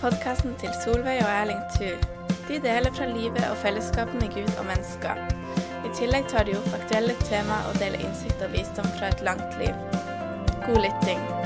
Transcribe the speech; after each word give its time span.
Podkasten 0.00 0.54
til 0.56 0.70
Solveig 0.84 1.18
og 1.20 1.28
Erling 1.28 1.60
Thu. 1.74 1.90
De 2.48 2.56
deler 2.64 2.92
fra 2.96 3.04
livet 3.10 3.44
og 3.50 3.56
fellesskapet 3.60 4.14
med 4.22 4.32
Gud 4.32 4.54
og 4.58 4.64
mennesker. 4.70 5.20
I 5.84 5.92
tillegg 5.98 6.24
tar 6.32 6.48
de 6.48 6.56
opp 6.56 6.72
aktuelle 6.78 7.18
tema 7.28 7.60
og 7.68 7.76
deler 7.82 8.00
innsikt 8.00 8.40
og 8.46 8.54
visdom 8.56 8.88
fra 8.96 9.12
et 9.12 9.20
langt 9.28 9.60
liv. 9.60 9.76
God 10.64 10.80
lytting. 10.86 11.39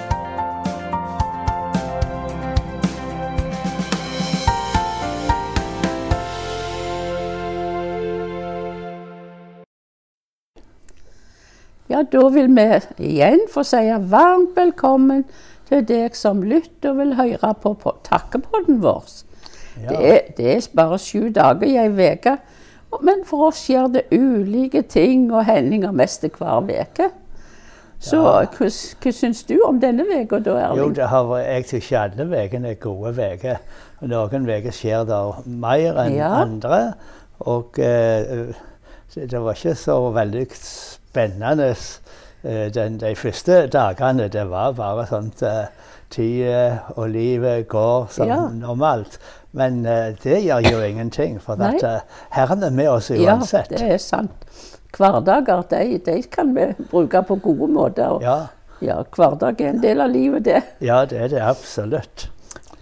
Ja, 11.90 12.02
da 12.12 12.28
vil 12.32 12.48
vi 12.56 12.66
igjen 13.10 13.42
få 13.52 13.62
si 13.66 13.82
varmt 14.08 14.54
velkommen 14.56 15.24
til 15.68 15.82
deg 15.88 16.16
som 16.16 16.40
lytter 16.44 16.92
og 16.94 17.00
vil 17.02 17.14
høre 17.18 17.50
på, 17.60 17.74
på 17.80 17.92
takkepodden 18.06 18.78
vår. 18.84 19.04
Ja. 19.82 19.88
Det, 19.90 19.98
er, 20.12 20.20
det 20.38 20.46
er 20.54 20.68
bare 20.78 20.98
sju 21.02 21.28
dager 21.34 21.66
i 21.68 21.76
ei 21.82 21.90
uke, 22.14 22.36
men 23.02 23.24
for 23.26 23.48
oss 23.50 23.64
skjer 23.66 23.88
det 23.96 24.04
ulike 24.14 24.84
ting 24.88 25.26
og 25.34 25.44
hendinger 25.48 25.92
mest 25.92 26.24
hver 26.38 26.62
uke. 26.70 27.10
Så 28.04 28.20
Ja. 28.20 28.44
hva, 28.52 28.68
hva 29.00 29.12
syns 29.16 29.42
du 29.48 29.54
om 29.64 29.78
denne 29.80 30.04
uka 30.22 30.38
da, 30.44 30.50
Jo, 30.50 30.72
Erling? 30.84 30.94
det 30.96 31.08
har, 31.08 31.24
vært- 31.24 31.46
jeg 31.48 31.64
syns 31.70 31.92
alle 31.92 32.44
ukene 32.44 32.70
er 32.70 32.74
gode 32.80 33.28
uker. 33.34 33.60
Noen 34.02 34.48
uker 34.48 34.72
skjer 34.76 35.04
det 35.08 35.20
mer 35.46 36.00
enn 36.04 36.16
Ja. 36.16 36.32
andre. 36.44 36.80
Og 37.40 37.78
eh, 37.78 38.52
det 39.14 39.30
det 39.30 39.40
var 39.40 39.52
ikke 39.54 39.74
så 39.74 39.96
veldig 40.12 40.46
spennende 41.14 41.70
eh, 42.44 42.74
den, 42.74 42.98
de 43.00 43.14
første 43.16 43.66
dagene. 43.72 44.28
Det 44.28 44.44
var 44.50 44.74
bare 44.76 45.06
sånn 45.08 45.30
uh, 45.42 45.66
tida 46.10 46.80
og 46.96 47.08
livet 47.14 47.68
går 47.70 48.08
som 48.10 48.28
Ja. 48.28 48.40
normalt. 48.50 49.18
Men 49.52 49.84
uh, 49.86 50.10
det 50.24 50.42
gjør 50.44 50.66
jo 50.70 50.80
ingenting, 50.82 51.38
for 51.40 51.60
at, 51.62 51.82
uh, 51.82 52.00
Herren 52.34 52.62
er 52.66 52.70
med 52.74 52.88
oss 52.90 53.10
uansett. 53.14 53.70
Ja, 53.70 53.78
det 53.78 53.92
er 53.94 54.02
sant. 54.02 54.32
Hverdager 54.94 55.62
de, 55.70 55.98
de 56.06 56.20
kan 56.30 56.52
vi 56.54 56.68
bruke 56.90 57.22
på 57.26 57.38
gode 57.42 57.70
måter. 57.72 58.18
Og, 58.18 58.22
Ja, 58.22 58.36
ja, 58.82 59.00
hverdag 59.16 59.60
er 59.60 59.70
en 59.70 59.82
del 59.82 60.00
av 60.00 60.10
livet, 60.10 60.44
det. 60.44 60.62
ja, 60.80 61.04
det 61.04 61.20
er 61.20 61.28
det 61.28 61.42
absolutt. 61.42 62.28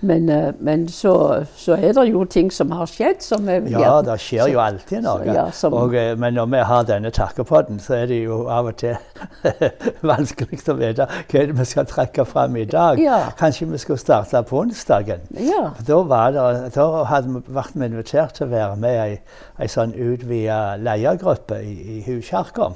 Men, 0.02 0.28
eh, 0.28 0.52
men 0.58 0.88
så, 0.88 1.44
så 1.56 1.76
er 1.78 1.92
det 1.94 2.08
jo 2.10 2.24
ting 2.24 2.48
som 2.52 2.72
har 2.74 2.86
skjedd 2.90 3.20
som 3.22 3.48
er 3.48 3.60
Ja, 3.70 4.00
det 4.02 4.16
skjer 4.20 4.48
jo 4.50 4.58
alltid 4.58 5.04
noe. 5.04 5.24
ja, 5.30 5.44
som- 5.54 5.72
og, 5.78 5.94
eh, 5.94 6.16
men 6.18 6.34
når 6.34 6.46
vi 6.50 6.62
har 6.66 6.82
denne 6.88 7.10
takkepodden, 7.14 7.78
så 7.80 7.94
er 8.02 8.06
det 8.10 8.18
jo 8.24 8.40
av 8.50 8.66
og 8.66 8.76
til 8.76 8.96
vanskelig 10.02 10.58
å 10.68 10.76
vite 10.78 11.06
hva 11.30 11.44
vi 11.60 11.64
skal 11.68 11.86
trekke 11.86 12.24
fram 12.26 12.56
i 12.56 12.64
dag. 12.64 12.98
Ja. 12.98 13.20
Kanskje 13.38 13.68
vi 13.70 13.78
skulle 13.78 13.98
starte 14.02 14.42
på 14.48 14.62
onsdagen. 14.64 15.20
Ja. 15.38 15.70
Da, 15.86 16.02
var 16.02 16.30
det, 16.34 16.74
da 16.74 16.88
hadde 17.04 17.28
vi 17.36 17.54
vært 17.54 17.76
invitert 17.86 18.34
til 18.38 18.46
å 18.48 18.50
være 18.50 18.76
med 18.82 18.96
i 18.96 19.02
ei, 19.04 19.20
ei 19.62 19.70
sånn 19.70 19.94
utvida 19.94 20.76
ledergruppe 20.82 21.62
i, 21.62 21.76
i 21.98 22.04
Huskirka. 22.08 22.72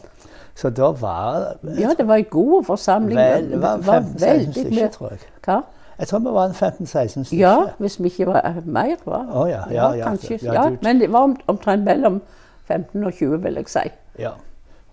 Så 0.56 0.70
da 0.72 0.88
var 0.96 1.56
ja, 1.76 1.90
det 1.98 2.06
var 2.08 2.16
en 2.22 2.30
god 2.32 2.62
forsamling. 2.64 3.18
vel, 3.18 3.50
det 3.50 3.58
var 3.60 3.82
15, 3.82 3.84
var 3.84 4.28
veldig 4.30 4.70
mye-. 4.70 5.18
Hva? 5.44 5.58
Jeg 5.98 6.08
tror 6.08 6.18
vi 6.18 6.24
var 6.24 6.44
en 6.44 6.50
15-16 6.50 7.24
stykker. 7.24 7.48
Ja, 7.48 7.56
hvis 7.78 8.00
vi 8.00 8.04
ikke 8.04 8.26
var 8.26 8.40
eh, 8.44 8.66
mer. 8.66 8.96
Var. 9.04 9.26
Oh, 9.32 9.48
ja, 9.48 9.62
ja, 9.70 9.92
ja, 9.92 10.08
kanskje. 10.08 10.38
ja, 10.42 10.52
Ja, 10.52 10.70
men 10.82 11.00
det 11.00 11.12
var 11.12 11.36
omtrent 11.46 11.84
mellom 11.84 12.22
15 12.68 13.04
og 13.04 13.12
20, 13.12 13.42
vil 13.42 13.54
jeg 13.54 13.68
si. 13.68 13.88
Ja. 14.18 14.30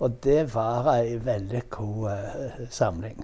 Og 0.03 0.17
det 0.23 0.49
var 0.51 0.87
ei 0.97 1.15
veldig 1.25 1.61
god 1.71 2.07
eh, 2.11 2.63
samling. 2.69 3.21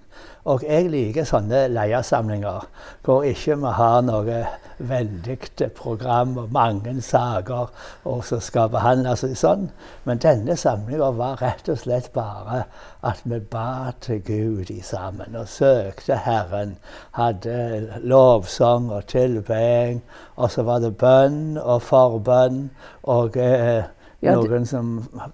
Og 0.48 0.64
jeg 0.64 0.88
liker 0.88 1.26
sånne 1.28 1.66
leiersamlinger 1.74 2.68
hvor 3.04 3.26
ikke 3.28 3.58
vi 3.60 3.74
har 3.76 3.98
noe 4.08 4.38
veldig 4.80 5.36
program 5.76 6.38
og 6.40 6.54
mange 6.56 6.94
saker 7.04 7.68
og 8.08 8.24
som 8.30 8.40
skal 8.40 8.72
behandles 8.72 9.26
sånn. 9.42 9.68
Men 10.08 10.24
denne 10.24 10.56
samlinga 10.56 11.12
var 11.20 11.44
rett 11.44 11.68
og 11.68 11.82
slett 11.84 12.14
bare 12.16 12.64
at 13.04 13.28
vi 13.28 13.42
ba 13.44 13.92
til 14.00 14.24
Gud 14.24 14.72
i 14.72 14.80
sammen 14.80 15.36
og 15.36 15.52
søkte 15.52 16.22
Herren. 16.24 16.78
Hadde 17.20 18.00
lovsang 18.00 18.88
og 18.88 19.08
tilbeding, 19.12 20.00
og 20.40 20.52
så 20.56 20.64
var 20.64 20.80
det 20.80 20.96
bønn 20.98 21.58
og 21.60 21.82
forbønn. 21.92 22.70
og... 23.04 23.36
Eh, 23.36 23.84
Ja, 24.22 24.34
det- 24.36 24.50
noen 24.50 24.66
som 24.68 24.88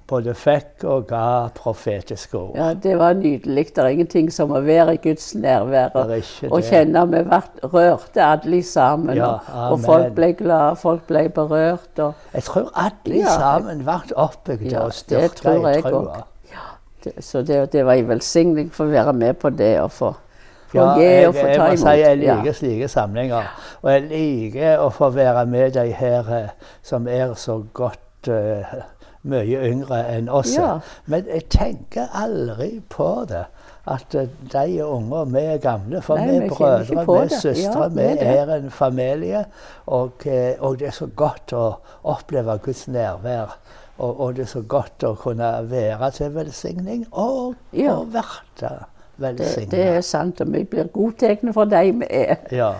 både 0.07 0.33
fikk 0.37 0.83
og 0.83 1.07
ga 1.07 1.47
profetiske 1.55 2.35
ord. 2.37 2.55
Ja, 2.55 2.73
Det 2.73 2.97
var 2.99 3.13
nydelig. 3.13 3.65
Det 3.73 3.77
er 3.77 3.87
ingenting 3.87 4.31
som 4.31 4.51
å 4.51 4.61
være 4.61 4.93
i 4.93 4.97
Guds 5.01 5.33
nærvær 5.35 5.89
og, 5.95 6.11
og 6.51 6.61
kjenne 6.63 7.05
vi 7.09 7.23
ble 7.23 7.41
rørte 7.63 8.21
alle 8.21 8.61
sammen. 8.63 9.15
Ja, 9.17 9.39
og, 9.71 9.79
folk 9.79 10.13
ble 10.15 10.33
glade, 10.33 10.75
folk 10.77 11.07
ble 11.07 11.29
berørt. 11.29 11.97
Og, 11.99 12.13
Jeg 12.33 12.43
tror 12.43 12.69
alle 12.75 13.17
Ja. 13.23 13.33
sammen 13.39 13.83
ble 13.83 13.99
oppbygd 14.15 14.71
Ja, 14.71 14.79
og 14.85 14.91
det 14.91 14.99
styrka 15.01 15.55
i 15.55 15.73
jeg 15.73 15.83
trua. 15.83 16.23
det, 17.03 17.13
så 17.23 17.41
det, 17.45 17.71
det 17.71 17.85
var 17.85 17.93
en 17.93 18.07
velsigning 18.07 18.69
for 18.71 18.85
å 18.85 18.91
være 18.91 19.13
med 19.13 19.39
på 19.39 19.49
det 19.49 19.79
og 19.81 19.91
få, 19.91 20.13
få 20.69 20.75
Ja, 20.77 20.95
jeg, 20.99 21.33
få 21.33 21.47
jeg 21.47 21.59
må 21.59 21.75
si 21.77 21.97
jeg 22.01 22.17
liker 22.19 22.53
slike 22.53 22.87
samlinger. 22.87 23.43
Og 23.81 23.91
jeg 23.91 24.01
liker 24.09 24.77
å 24.79 24.89
få 24.93 25.09
være 25.13 25.45
med 25.47 25.73
de 25.73 25.91
her 25.91 26.29
eh, 26.43 26.49
som 26.83 27.07
er 27.07 27.33
så 27.33 27.63
godt 27.73 27.99
eh, 28.27 28.75
mye 29.25 29.61
yngre 29.71 29.99
enn 30.13 30.29
oss. 30.29 30.55
Ja. 30.57 30.79
Men 31.05 31.25
jeg 31.27 31.47
tenker 31.49 32.07
aldri 32.13 32.81
på 32.89 33.25
det. 33.29 33.45
At 33.87 34.15
eh, 34.17 34.27
de 34.51 34.63
unger, 34.81 34.85
unge 34.95 35.17
og 35.21 35.33
vi 35.33 35.43
er 35.45 35.57
gamle. 35.61 36.01
For 36.01 36.17
Nei, 36.17 36.27
vi 36.29 36.35
er 36.45 36.49
brødre, 36.49 37.05
vi 37.05 37.17
er 37.21 37.33
søstre, 37.39 37.83
Ja, 37.83 37.87
vi 38.17 38.37
er 38.37 38.53
en 38.55 38.71
familie. 38.71 39.45
Og, 39.85 40.25
eh, 40.25 40.55
og 40.59 40.79
det 40.79 40.87
er 40.87 40.97
så 40.97 41.07
godt 41.15 41.53
å 41.53 41.65
oppleve 42.03 42.57
Guds 42.65 42.87
nærvær. 42.87 43.57
Og, 43.97 44.19
og 44.19 44.33
det 44.35 44.43
er 44.43 44.51
så 44.51 44.61
godt 44.67 45.03
å 45.07 45.13
kunne 45.15 45.53
være 45.69 46.11
til 46.11 46.33
velsigning 46.35 47.05
og, 47.11 47.55
Ja. 47.73 47.93
og 47.95 48.09
verte 48.13 48.73
Det, 49.15 49.21
velsigna. 49.21 49.71
det 49.71 49.85
er 49.87 50.01
sant, 50.01 50.41
og 50.41 50.51
vi 50.51 50.63
blir 50.67 50.89
godtatt 50.91 51.45
for 51.53 51.65
de 51.71 51.91
vi 52.01 52.07
er. 52.09 52.35
Ja. 52.51 52.73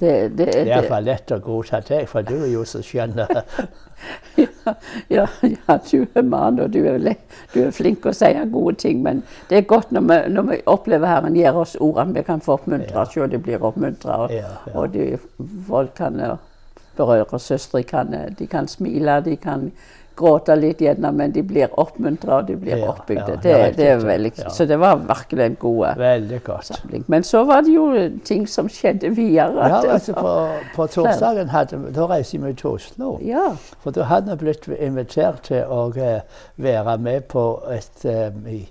Det, 0.00 0.38
det, 0.38 0.46
Det 0.46 0.72
er 0.72 0.84
for 0.86 1.02
lett 1.02 1.32
å 1.34 1.38
godta 1.42 1.80
deg, 1.88 2.04
for 2.08 2.22
du 2.22 2.36
er 2.36 2.52
jo 2.52 2.64
så 2.64 2.78
skjønn. 2.86 3.18
ja, 4.36 4.74
ja, 5.08 5.24
ja, 5.42 5.78
du 5.90 6.06
er 6.14 6.22
mann, 6.22 6.60
og 6.62 6.70
du 6.70 6.84
er, 6.86 7.00
du 7.54 7.58
er 7.64 7.72
flink 7.74 8.06
å 8.06 8.12
si 8.14 8.30
gode 8.52 8.76
ting. 8.78 9.02
Men 9.02 9.24
det 9.50 9.58
er 9.58 9.66
godt 9.66 9.90
når 9.92 10.06
vi, 10.06 10.18
når 10.36 10.48
vi 10.52 10.60
opplever 10.70 11.10
Herren 11.10 11.36
gir 11.36 11.56
oss 11.58 11.74
ordene 11.80 12.14
vi 12.14 12.22
kan 12.22 12.40
få 12.44 12.58
oppmuntra 12.60 13.02
Ja. 13.02 13.08
selv 13.10 13.30
de 13.34 13.38
blir 13.42 13.64
oppmuntra. 13.64 14.20
Og, 14.24 14.32
Ja, 14.32 14.54
og 14.74 14.92
de, 14.94 15.18
folk 15.66 15.94
kan 15.98 16.20
berøre 16.96 17.38
søstre, 17.38 17.82
kan, 17.82 18.14
de 18.38 18.46
kan 18.46 18.68
smile, 18.68 19.20
de 19.24 19.36
kan 19.36 19.72
gråte 20.18 20.54
litt 20.58 20.80
gjennom, 20.82 21.14
men 21.16 21.32
de 21.34 21.42
blir 21.46 21.70
oppmuntra 21.80 22.40
og 22.40 22.48
de 22.50 22.56
blir 22.58 22.76
Ja, 22.82 22.90
oppbygde. 22.92 23.36
ja, 23.36 23.36
det, 23.36 23.42
det 23.42 23.52
er 23.54 23.72
det 23.78 23.86
er 23.92 24.02
veldig, 24.04 24.32
ja. 24.38 24.50
Så 24.54 24.66
det 24.68 24.78
var 24.82 24.96
virkelig 25.08 25.44
en 25.44 25.56
god 25.60 25.86
eh, 26.02 26.60
samling. 26.68 27.04
Men 27.08 27.22
så 27.24 27.44
var 27.48 27.62
det 27.66 27.72
jo 27.74 27.86
ting 28.24 28.46
som 28.48 28.68
skjedde 28.68 29.10
videre. 29.16 29.68
Ja, 29.68 29.80
altså 29.94 30.12
på, 30.18 30.34
på 30.76 30.86
torsdagen 30.86 31.48
hadde, 31.54 31.80
da 31.94 32.06
reiste 32.10 32.38
vi 32.42 32.52
til 32.54 32.70
Oslo. 32.76 33.18
ja. 33.24 33.46
For 33.82 33.94
da 33.94 34.02
hadde 34.10 34.34
vi 34.36 34.44
blitt 34.44 34.68
invitert 34.78 35.42
til 35.48 35.64
å 35.70 35.88
eh, 35.96 36.20
være 36.56 36.98
med 36.98 37.28
på 37.32 37.46
et, 37.70 38.04
eh, 38.04 38.64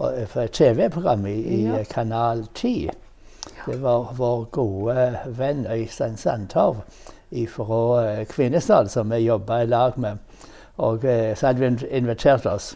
et 0.00 0.52
TV-program 0.52 1.26
i, 1.26 1.38
i 1.60 1.84
Kanal 1.90 2.46
10. 2.54 2.90
Det 3.66 3.76
var 3.82 4.10
vår 4.16 4.44
gode 4.52 5.18
venn 5.36 5.66
Øystein 5.70 6.16
Sandtorv 6.16 6.80
fra 7.50 8.24
Kvinesdal, 8.30 8.88
som 8.88 9.10
vi 9.10 9.24
jobba 9.24 9.62
i 9.62 9.66
lag 9.66 9.96
med. 9.98 10.18
Og 10.78 11.04
eh, 11.04 11.34
så 11.36 11.46
hadde 11.46 11.60
vi 11.60 11.86
invitert 11.96 12.46
oss. 12.46 12.74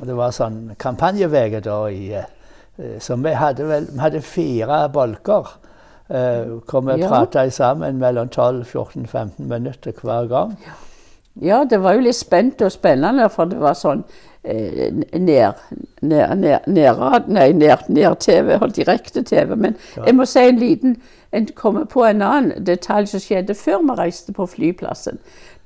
Det 0.00 0.14
var 0.16 0.32
sånn 0.32 0.72
kampanjeveke 0.80 1.60
da 1.64 1.76
i 1.92 2.06
eh, 2.16 2.24
eh, 2.78 2.96
Så 3.00 3.16
vi 3.20 3.34
hadde 3.36 3.66
vel 3.68 3.86
vi 3.92 4.00
hadde 4.00 4.22
fire 4.22 4.88
bolker. 4.88 5.52
Hvor 6.08 6.80
vi 6.84 7.00
Ja. 7.00 7.08
prata 7.08 7.50
sammen 7.50 7.96
mellom 7.98 8.28
12-14-15 8.28 9.38
minutter 9.38 9.92
hver 10.02 10.26
gang. 10.28 10.56
Ja, 11.40 11.64
det 11.64 11.78
var 11.82 11.94
jo 11.94 12.00
litt 12.04 12.16
spent 12.16 12.60
og 12.62 12.70
spennende, 12.72 13.28
for 13.30 13.44
det 13.48 13.58
var 13.58 13.72
sånn 13.74 14.04
ned, 14.44 15.54
ned, 16.02 16.36
ned, 16.36 16.66
ned, 16.66 16.98
nei, 17.28 17.52
ned, 17.52 17.88
ned-TV 17.88 18.58
og 18.60 18.76
direkte-TV. 18.76 19.56
Men 19.56 19.76
jeg 20.06 20.14
må 20.14 20.26
si 20.28 20.38
en 20.48 20.58
liten 20.58 20.96
En 21.34 21.48
kommer 21.58 21.84
på 21.84 22.04
en 22.06 22.22
annen 22.22 22.64
detalj 22.66 23.08
som 23.10 23.18
skjedde 23.18 23.56
før 23.58 23.80
vi 23.82 23.94
reiste 23.98 24.30
på 24.32 24.44
flyplassen. 24.46 25.16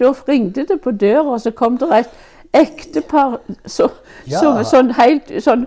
Da 0.00 0.14
ringte 0.28 0.64
det 0.64 0.78
på 0.80 0.94
døra, 0.96 1.26
og 1.34 1.40
så 1.40 1.50
kom 1.50 1.76
det 1.76 1.88
et 1.92 2.08
ektepar 2.56 3.38
så, 3.66 3.90
Ja. 4.26 4.38
som, 4.40 4.64
sånn 4.64 4.94
helt 4.96 5.28
sånn 5.44 5.66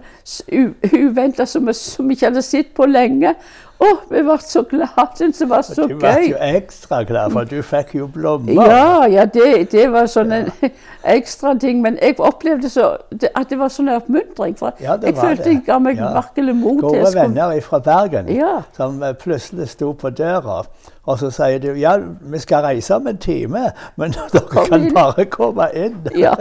uventa, 0.94 1.46
som 1.46 1.68
vi 1.68 2.16
ikke 2.16 2.26
hadde 2.32 2.42
sett 2.42 2.74
på 2.74 2.86
lenge. 2.90 3.36
Å, 3.82 3.88
vi 4.12 4.22
ble 4.22 4.36
så 4.46 4.62
glade! 4.70 5.32
Det 5.34 5.48
var 5.50 5.64
så 5.66 5.88
gøy. 5.88 5.90
du 5.90 5.96
ble 6.04 6.12
jo 6.28 6.36
ekstra 6.52 7.00
glad, 7.10 7.32
for 7.34 7.48
du 7.50 7.62
fikk 7.66 7.96
jo 7.98 8.08
blomster. 8.14 8.54
Ja, 8.70 9.08
ja 9.10 9.26
det, 9.26 9.72
det 9.72 9.88
var 9.94 10.06
sånn 10.12 10.32
en 10.38 10.52
ekstra 11.16 11.56
ting. 11.60 11.82
Men 11.82 11.98
jeg 12.02 12.20
opplevde 12.22 12.70
så, 12.70 12.92
at 13.32 13.50
det 13.50 13.58
var 13.58 13.74
sånn 13.74 13.90
en 13.90 13.98
oppmuntring. 14.04 14.54
For 14.60 14.78
Ja, 14.84 15.00
jeg 15.02 15.16
var 15.18 15.32
følte 15.32 15.48
det. 15.48 15.56
jeg 15.56 15.64
ga 15.66 15.80
meg 15.82 15.98
virkelig 16.04 16.56
mot 16.60 16.78
til 16.84 17.02
Gode 17.02 17.14
venner 17.18 17.58
fra 17.66 17.80
Bergen 17.90 18.30
Ja. 18.36 18.54
som 18.78 19.02
eh, 19.04 19.16
plutselig 19.18 19.72
sto 19.74 19.94
på 19.98 20.14
døra. 20.14 20.62
Og 21.10 21.18
så 21.18 21.32
sier 21.34 21.58
de 21.58 21.72
ja, 21.82 21.96
vi 22.30 22.38
skal 22.40 22.62
reise 22.62 22.94
om 22.96 23.08
en 23.10 23.18
time, 23.18 23.72
men 23.98 24.12
dere 24.34 24.66
kan 24.68 24.84
bare 24.94 25.26
komme 25.34 25.66
inn. 25.74 25.96
Ja. 26.16 26.36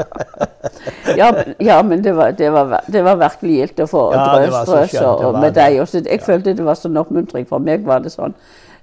Ja, 1.17 1.31
men, 1.33 1.55
ja, 1.65 1.79
men 1.83 2.03
det 2.05 2.13
var, 2.17 2.35
det, 2.37 2.51
var, 2.53 2.75
det 2.93 3.01
var 3.07 3.17
virkelig 3.23 3.55
gildt 3.57 3.81
å 3.81 3.87
få 3.89 4.03
Ja, 4.13 4.27
det 4.37 4.51
drøs, 4.51 4.53
var 4.59 4.67
så 4.69 4.75
drøs 4.77 4.91
skjønt, 4.93 5.23
det 5.23 5.31
og, 5.31 5.39
med 5.41 5.55
deg. 5.57 5.79
også. 5.81 6.03
jeg 6.05 6.21
følte 6.27 6.55
det 6.59 6.67
var 6.67 6.77
sånn 6.77 7.01
oppmuntring. 7.01 7.49
For 7.49 7.59
meg 7.65 7.87
var 7.89 8.05
det 8.05 8.13
sånn 8.13 8.35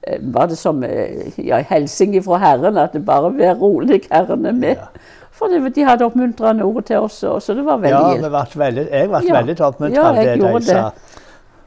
eh, 0.01 0.17
var 0.33 0.49
det 0.49 0.57
som 0.57 0.81
eh, 0.87 1.29
ja, 1.45 1.61
hilsing 1.69 2.17
fra 2.25 2.41
Herren, 2.41 2.81
at 2.81 2.97
det 2.97 3.05
bare 3.05 3.29
vær 3.37 3.55
rolig, 3.61 4.01
Herren 4.09 4.49
er 4.49 4.57
med. 4.57 4.81
Ja. 4.81 5.13
For 5.37 5.53
det, 5.53 5.61
de 5.75 5.85
hadde 5.85 6.05
oppmuntrende 6.09 6.65
ord 6.65 6.87
til 6.89 7.05
oss, 7.05 7.21
så 7.21 7.53
det 7.53 7.61
var 7.67 7.77
veldig 7.83 7.93
Ja, 7.93 8.13
gildt. 8.15 8.31
ble 8.33 8.65
veldig, 8.65 8.87
jeg 8.89 9.09
ble 9.13 9.25
Ja. 9.27 9.35
veldig 9.37 9.59
oppmuntret 9.61 9.99
Ja, 10.01 10.09
av 10.09 10.15
det 10.17 10.39
de 10.41 10.61
sa. 10.65 10.91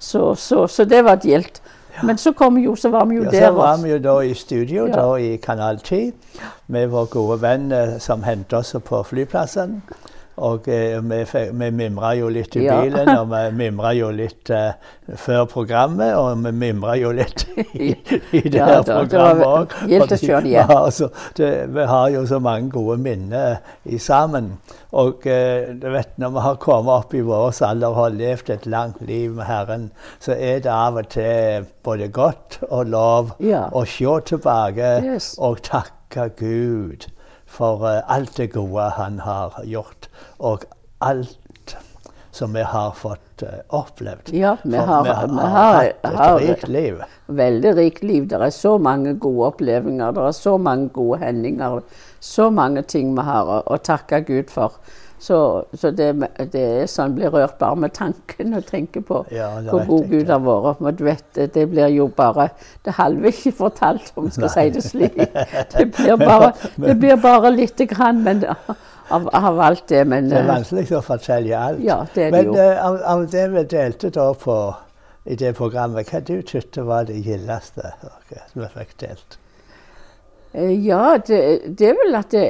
Så, 0.01 0.35
så, 0.35 0.65
så 0.67 0.85
det 0.89 1.05
var 1.07 1.23
gildt. 1.23 1.61
Men 2.03 2.19
så 2.19 2.33
kom 2.33 2.59
jo, 2.59 2.77
så 2.77 2.89
var 2.89 3.05
vi 3.05 3.17
jo 3.17 3.23
Ja, 3.25 3.31
der 3.31 3.47
så 3.47 3.53
var 3.53 3.77
vi 3.83 3.91
jo 3.91 3.99
da 3.99 4.21
i 4.21 4.35
studio 4.35 4.87
Ja. 4.87 4.93
da 4.93 5.15
i 5.17 5.37
Kanal 5.37 5.79
10 5.79 6.13
med 6.67 6.87
vår 6.89 7.05
gode 7.05 7.43
venn 7.43 7.73
eh, 7.73 7.99
som 7.99 8.23
hentet 8.23 8.53
oss 8.59 8.75
på 8.85 9.03
flyplassen. 9.03 9.83
Og 10.41 10.69
eh, 10.73 10.97
vi, 11.05 11.19
vi 11.61 11.67
mimra 11.77 12.15
jo 12.17 12.29
litt 12.33 12.55
i 12.57 12.63
Ja. 12.65 12.79
bilen, 12.81 13.09
og 13.13 13.29
vi 13.29 13.41
mimra 13.59 13.91
jo 13.95 14.09
litt 14.11 14.49
eh, 14.51 14.73
før 15.21 15.45
programmet, 15.51 16.15
og 16.17 16.45
vi 16.47 16.53
mimra 16.57 16.95
jo 16.97 17.11
litt 17.13 17.45
i, 17.75 17.91
i 18.39 18.41
det 18.41 18.55
Ja, 18.57 18.67
her 18.67 18.83
da, 18.83 19.03
det 19.03 19.11
programmet 19.11 19.47
òg. 19.47 19.75
gildt 19.91 20.07
å 20.07 20.09
det 20.09 20.21
igjen. 20.51 21.75
Vi 21.77 21.85
har 21.93 22.09
jo 22.15 22.25
så 22.27 22.39
mange 22.41 22.71
gode 22.73 22.97
minner 23.05 23.59
i 23.85 23.99
sammen. 24.01 24.55
Og 24.97 25.27
eh, 25.29 25.75
du 25.77 25.87
vet, 25.93 26.17
når 26.19 26.33
vi 26.39 26.47
har 26.49 26.57
kommet 26.65 26.91
opp 26.97 27.15
i 27.15 27.21
vår 27.27 27.53
alder 27.69 27.93
og 27.93 28.01
har 28.01 28.17
levd 28.17 28.51
et 28.57 28.67
langt 28.67 29.01
liv 29.07 29.31
med 29.37 29.45
Herren, 29.47 29.91
så 30.19 30.33
er 30.35 30.65
det 30.65 30.73
av 30.73 30.97
og 31.05 31.09
til 31.13 31.69
både 31.85 32.09
godt 32.09 32.59
og 32.71 32.87
lov 32.91 33.35
Ja. 33.45 33.67
å 33.73 33.85
se 33.87 34.17
tilbake 34.33 34.97
Yes. 35.05 35.35
og 35.39 35.61
takke 35.63 36.31
Gud 36.41 37.07
for 37.51 37.83
eh, 37.91 38.03
alt 38.07 38.37
det 38.39 38.53
gode 38.55 38.89
han 38.97 39.19
har 39.27 39.59
gjort, 39.67 40.09
og 40.39 40.65
alt 41.03 41.77
som 42.31 42.53
vi 42.55 42.63
har 42.63 42.93
fått 42.95 43.43
eh, 43.43 43.59
opplevd. 43.75 44.31
Ja, 44.39 44.53
vi 44.63 44.77
har- 44.79 45.03
vi 45.05 45.11
har, 45.11 45.27
vi 45.29 45.35
har- 45.35 45.75
hatt 45.75 46.05
et 46.05 46.19
har- 46.19 46.39
rikt 46.39 46.69
liv. 46.69 47.01
Veldig 47.27 47.73
rikt 47.77 48.03
liv. 48.07 48.29
Det 48.29 48.39
er 48.41 48.51
så 48.55 48.77
mange 48.79 49.15
gode 49.19 49.49
opplevelser, 49.51 50.13
det 50.15 50.25
er 50.29 50.37
så 50.39 50.57
mange 50.59 50.89
gode 50.95 51.19
hendinger. 51.25 51.83
Så 52.21 52.51
mange 52.53 52.83
ting 52.83 53.15
vi 53.17 53.23
har 53.23 53.45
å, 53.47 53.63
å 53.67 53.79
takke 53.83 54.21
Gud 54.27 54.51
for. 54.51 54.73
Så, 55.21 55.65
så 55.77 55.91
det, 55.93 56.15
det 56.53 56.61
er 56.65 56.87
sånn 56.89 57.13
blir 57.13 57.29
rørt 57.35 57.59
bare 57.61 57.77
med 57.77 57.93
tanken 57.93 58.57
å 58.57 58.63
tenke 58.65 59.03
på 59.05 59.19
Ja, 59.35 59.51
hvor 59.67 59.83
god. 59.85 60.07
Gud 60.09 60.31
har 60.33 60.41
vært. 60.41 60.81
Men 60.81 60.97
du 60.97 61.03
vet, 61.05 61.27
det, 61.37 61.67
blir 61.69 61.93
jo 61.93 62.07
bare 62.17 62.49
Det 62.87 62.95
halve 62.97 63.29
ikke 63.29 63.53
fortalt, 63.59 64.13
om 64.17 64.31
vi 64.31 64.33
skal 64.39 64.53
si 64.55 64.65
det 64.73 64.85
slik. 64.87 65.19
Det 65.75 65.91
blir 65.99 66.17
bare, 66.17 66.55
det 66.87 66.97
blir 67.03 67.21
bare 67.21 67.53
lite 67.53 67.85
grann 67.91 68.23
men, 68.25 68.47
av, 69.13 69.29
av 69.29 69.61
alt 69.61 69.85
det. 69.93 70.07
Men 70.09 70.33
Det 70.33 70.39
er 70.39 70.47
eh, 70.47 70.55
vanskelig 70.55 70.97
å 70.97 71.03
fortelle 71.05 71.61
alt. 71.69 71.85
Ja, 71.85 72.01
det 72.15 72.31
er 72.31 72.31
det 72.31 72.39
Men 72.39 72.49
jo. 72.49 72.57
eh, 72.65 72.81
av, 72.87 72.97
av 73.13 73.27
det 73.37 73.45
vi 73.53 73.67
delte 73.77 74.13
da 74.17 74.31
på, 74.47 74.57
i 75.29 75.37
det 75.37 75.53
programmet, 75.61 76.09
hva 76.09 76.25
du 76.25 76.39
syntes 76.41 76.87
var 76.89 77.13
det 77.13 77.21
gildeste 77.21 77.93
som 78.01 78.65
vi 78.65 78.73
fikk 78.79 78.97
delt? 79.05 79.37
Eh, 80.55 80.87
Ja, 80.87 81.17
det, 81.27 81.61
det 81.79 81.89
er 81.89 81.95
vel 82.05 82.15
at 82.19 82.31
det, 82.31 82.47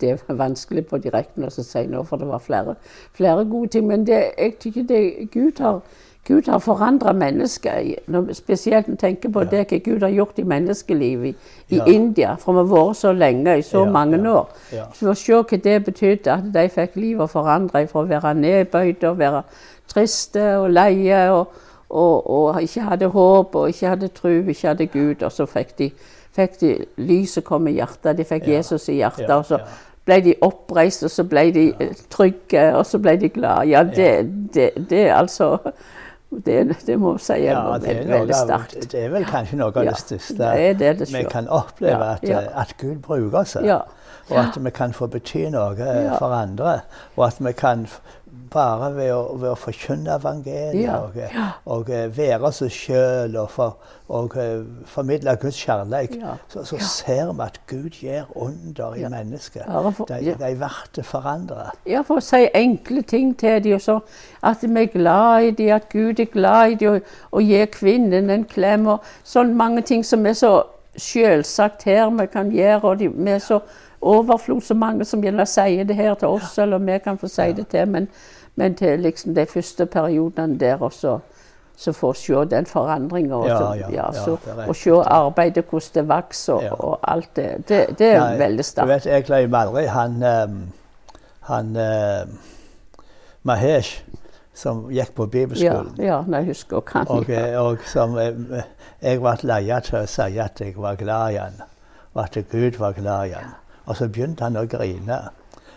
det 0.00 0.10
er 0.28 0.34
vanskelig 0.34 0.86
på 0.86 0.98
direkten 0.98 1.44
å 1.44 1.50
si 1.50 1.82
nå, 1.86 2.02
for 2.08 2.16
det 2.16 2.28
var 2.30 2.38
flere, 2.40 2.74
flere 3.12 3.44
gode 3.44 3.68
ting. 3.76 3.86
Men 3.86 4.06
det, 4.06 4.22
jeg 4.38 4.54
tykker 4.62 4.86
det, 4.88 5.02
Gud 5.34 5.60
har, 5.60 5.80
Gud 6.26 6.48
har 6.50 6.58
forandra 6.58 7.12
mennesker. 7.12 7.94
når- 8.08 8.32
Spesielt 8.34 8.88
når 8.88 8.94
jeg 8.94 8.98
tenker 8.98 9.28
på 9.30 9.44
det 9.50 9.66
hva 9.70 9.78
Gud 9.84 10.00
har 10.02 10.08
gjort 10.10 10.38
i 10.38 10.42
menneskelivet 10.42 11.28
i, 11.28 11.34
i 11.68 11.76
Ja. 11.76 11.84
India. 11.86 12.34
For 12.36 12.52
vi 12.52 12.58
har 12.58 12.76
vært 12.76 12.96
så 12.96 13.12
lenge, 13.12 13.58
i 13.58 13.62
så 13.62 13.84
Ja, 13.84 13.90
mange 13.92 14.22
ja, 14.22 14.30
år. 14.32 14.48
ja. 14.72 14.84
For 14.92 15.06
å 15.10 15.14
se 15.14 15.32
hva 15.32 15.62
det 15.62 15.84
betydde, 15.84 16.32
at 16.32 16.52
de 16.54 16.68
fikk 16.68 16.96
livet 16.96 17.30
forandra 17.30 17.86
fra 17.86 18.00
å 18.02 18.08
være 18.08 18.34
nedbøyde 18.34 19.04
og 19.10 19.18
være 19.18 19.42
triste 19.88 20.56
og 20.58 20.70
leie 20.70 21.30
og, 21.30 21.46
og, 21.90 22.30
og 22.30 22.62
ikke 22.62 22.80
hadde 22.82 23.06
håp 23.08 23.54
og 23.54 23.68
ikke 23.68 23.88
hadde 23.88 24.08
tro, 24.08 24.28
ikke 24.28 24.68
hadde 24.68 24.86
Gud. 24.86 25.22
Og 25.22 25.32
så 25.32 25.46
fikk 25.46 25.76
de, 25.78 25.90
fikk 26.36 26.60
de 26.60 26.70
lyset 27.00 27.44
kom 27.44 27.66
i 27.70 27.76
hjertet, 27.80 28.16
de 28.18 28.24
fikk 28.28 28.46
Ja. 28.48 28.58
Jesus 28.60 28.88
i 28.92 28.98
hjertet. 29.00 29.28
Ja, 29.28 29.38
og 29.40 29.46
så 29.48 29.58
ja. 29.62 29.66
ble 30.06 30.20
de 30.28 30.34
oppreist, 30.46 31.02
og 31.08 31.10
så 31.10 31.24
ble 31.28 31.46
de 31.56 31.66
eh, 31.80 31.94
trygge, 32.12 32.66
og 32.76 32.84
så 32.86 33.00
ble 33.02 33.16
de 33.20 33.28
glade. 33.34 33.68
Ja, 33.72 33.82
det, 33.84 34.10
det, 34.54 34.70
det 34.90 35.06
er 35.08 35.14
altså 35.18 35.56
det, 36.46 36.76
det 36.86 36.96
må 36.98 37.12
jeg 37.16 37.20
si 37.22 37.32
er 37.32 37.52
Ja, 37.54 37.76
det 37.80 37.92
er, 37.96 38.06
veldig, 38.10 38.34
sterkt. 38.34 38.92
det 38.92 39.04
er 39.04 39.12
vel 39.14 39.24
kanskje 39.28 39.56
noe 39.60 39.70
av 39.70 39.86
det 39.86 39.98
største 40.00 40.48
er 40.58 40.72
det 40.74 40.94
det 40.98 41.06
vi 41.14 41.22
kan 41.30 41.46
oppleve, 41.48 41.92
Ja, 42.04 42.16
at, 42.18 42.26
ja. 42.28 42.40
eh, 42.42 42.60
at 42.60 42.74
Gud 42.80 42.96
bruker 43.02 43.38
oss. 43.44 43.56
Ja. 43.62 43.80
Og 44.26 44.38
at 44.42 44.56
vi 44.64 44.70
kan 44.74 44.92
få 44.92 45.06
bety 45.06 45.44
noe 45.54 45.76
eh, 45.78 46.04
Ja. 46.08 46.16
for 46.18 46.34
andre. 46.34 46.80
Og 47.16 47.26
at 47.28 47.36
vi 47.40 47.52
kan 47.54 47.86
bare 48.52 48.90
ved 48.96 49.10
å, 49.12 49.36
ved 49.40 49.50
å 49.50 49.54
forkynne 49.58 50.14
evangeliet 50.18 50.82
Ja, 50.82 50.96
og, 51.02 51.16
og 51.66 51.90
eh, 51.90 52.06
være 52.16 52.50
seg 52.52 52.70
sjøl 52.70 53.36
og, 53.40 53.50
for, 53.50 53.76
og 54.08 54.36
eh, 54.36 54.60
formidle 54.86 55.36
Guds 55.42 55.58
kjærlighet, 55.64 56.16
Ja. 56.20 56.34
så, 56.48 56.64
så 56.64 56.78
ser 56.78 57.32
vi 57.32 57.42
at 57.46 57.60
Gud 57.66 57.90
gjør 58.02 58.24
under 58.36 58.94
i 58.94 59.00
Ja. 59.00 59.08
mennesket. 59.08 59.62
For- 59.96 60.06
De, 60.06 60.20
ja. 60.24 60.34
de 60.34 60.54
blir 60.56 61.02
forandra. 61.02 61.70
Ja, 61.86 62.02
for 62.02 62.16
å 62.20 62.24
si 62.24 62.46
enkle 62.54 63.02
ting 63.02 63.34
til 63.38 63.62
dem. 63.64 63.78
så 63.80 63.98
At 64.42 64.62
vi 64.62 64.82
er 64.82 64.86
glad 64.92 65.42
i 65.44 65.50
dem, 65.50 65.74
at 65.74 65.88
Gud 65.92 66.20
er 66.20 66.24
glad 66.32 66.70
i 66.70 66.74
dem, 66.74 66.94
og, 66.94 67.00
og 67.32 67.42
gir 67.42 67.66
kvinnen 67.66 68.30
en 68.30 68.44
klem. 68.44 68.86
og 68.86 69.00
Sånn 69.24 69.54
mange 69.56 69.82
ting 69.82 70.04
som 70.04 70.26
er 70.26 70.32
så 70.32 70.62
selvsagt 70.96 71.82
her 71.84 72.10
vi 72.10 72.26
kan 72.26 72.50
gjøre. 72.52 72.84
og 72.84 72.98
de, 72.98 73.08
Vi 73.08 73.30
er 73.30 73.38
så 73.38 73.60
overflod, 74.00 74.60
så 74.60 74.74
mange 74.74 75.04
som 75.04 75.22
gjerne 75.22 75.46
sier 75.46 75.84
det 75.84 75.96
her 75.96 76.14
til 76.14 76.28
oss, 76.28 76.58
eller 76.58 76.78
vi 76.78 76.98
kan 77.04 77.18
få 77.18 77.28
si 77.28 77.52
det 77.52 77.68
til. 77.68 77.88
Men, 77.88 78.08
men 78.54 78.74
til 78.74 79.00
liksom 79.00 79.34
de 79.34 79.46
første 79.46 79.86
periodene 79.86 80.58
der 80.58 80.82
også, 80.82 81.18
så 81.76 81.92
får 81.92 82.12
se 82.12 82.44
den 82.50 82.66
forandringa. 82.66 83.36
Og 84.68 84.76
se 84.76 84.92
arbeidet, 85.06 85.64
hvordan 85.70 85.90
det 85.94 86.08
vokser 86.08 86.52
og, 86.52 86.62
Ja. 86.62 86.72
og 86.72 86.98
alt 87.02 87.36
det. 87.36 87.68
Det, 87.68 87.98
det 87.98 88.06
er 88.06 88.20
Nei, 88.20 88.38
veldig 88.38 88.64
Du 88.80 88.86
vet, 88.86 89.06
jeg 89.06 89.24
glemmer 89.24 89.58
aldri 89.58 89.84
han, 89.86 90.22
um, 90.22 90.72
han 91.40 91.76
uh, 91.76 92.34
Mahesh, 93.42 94.04
som 94.54 94.86
gikk 94.90 95.14
på 95.14 95.26
bibelskolen. 95.26 95.94
ja, 95.98 96.04
ja 96.04 96.38
jeg 96.38 96.46
husker 96.46 96.82
han 96.92 97.08
Og, 97.08 97.30
eh, 97.30 97.60
og 97.60 97.78
som 97.84 98.18
eh, 98.18 98.62
jeg 99.02 99.20
ble 99.20 99.36
leia 99.42 99.80
til 99.80 99.98
å 100.00 100.06
si 100.06 100.38
at 100.40 100.60
jeg 100.60 100.74
var 100.76 100.96
glad 100.96 101.34
i 101.34 101.36
han, 101.36 101.60
og 102.14 102.22
at 102.24 102.38
Gud 102.50 102.78
var 102.78 102.92
glad 102.96 103.26
i 103.26 103.36
han. 103.36 103.52
Og 103.86 103.96
så 103.96 104.08
begynte 104.08 104.44
han 104.44 104.56
å 104.56 104.66
grine. 104.70 105.20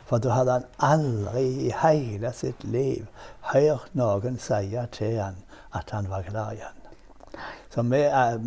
For 0.09 0.17
da 0.17 0.33
hadde 0.33 0.51
han 0.57 0.65
aldri 0.81 1.45
i 1.69 1.73
hele 1.83 2.31
sitt 2.33 2.63
liv 2.65 3.05
hørt 3.53 3.91
noen 3.93 4.39
si 4.41 4.63
til 4.91 5.19
han 5.21 5.35
at 5.77 5.91
han 5.93 6.09
var 6.09 6.23
glad 6.25 6.53
i 6.57 6.63
han. 6.65 6.75
Så 7.69 7.83
vi, 7.85 7.99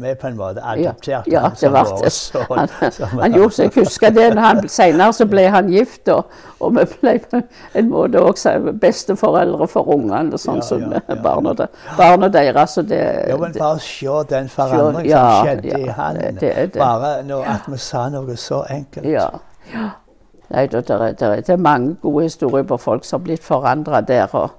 vi 0.03 0.15
på 0.19 0.27
en 0.27 0.37
måte 0.37 0.61
adopterte 0.67 1.31
ja, 1.31 1.41
han 1.45 1.53
det 1.55 1.59
som 1.61 1.73
var 1.73 1.85
vår 1.87 2.01
det. 2.03 2.11
sønn. 2.13 2.47
Han, 2.51 3.21
han 3.23 3.37
gjorde 3.37 3.55
seg 3.55 3.69
jeg 3.69 3.85
husker 3.85 4.11
det. 4.17 4.25
Når 4.35 4.43
han, 4.43 4.63
senere 4.69 5.13
så 5.15 5.27
ble 5.31 5.45
han 5.55 5.69
gift, 5.71 6.11
og, 6.11 6.35
og 6.59 6.75
vi 6.81 6.85
ble 6.97 7.13
på 7.31 7.41
en 7.79 7.89
måte 7.93 8.19
også 8.27 8.57
besteforeldre 8.83 9.69
for 9.71 9.93
ungene. 9.95 10.39
Sånn 10.43 10.59
Ja, 10.59 10.67
som 10.67 10.83
ja, 10.91 11.05
ja. 11.07 11.19
barna, 11.23 11.55
barna 11.97 12.29
deres. 12.35 12.75
Så 12.75 12.83
det, 12.91 12.99
Jo, 13.31 13.39
men 13.45 13.55
bare 13.55 13.79
se 13.87 14.19
den 14.35 14.51
forandring 14.51 15.07
ja, 15.13 15.23
som 15.23 15.47
skjedde 15.47 15.71
ja, 15.71 15.79
i 15.79 15.97
han. 16.01 16.21
det- 16.43 16.43
det. 16.75 16.83
Bare 16.83 17.15
at 17.55 17.71
vi 17.71 17.79
sa 17.79 18.09
noe 18.11 18.37
så 18.37 18.65
enkelt. 18.67 19.07
Ja, 19.73 19.81
ja. 19.81 19.91
Nei, 20.53 20.67
det, 20.67 20.83
det, 20.89 21.49
er- 21.49 21.57
mange 21.57 21.95
gode 22.03 22.25
historier 22.25 22.65
på 22.69 22.77
folk 22.77 23.05
som 23.05 23.21
har 23.21 23.25
blitt 23.25 23.45
forandra 23.45 24.01
der. 24.05 24.29
Og, 24.37 24.51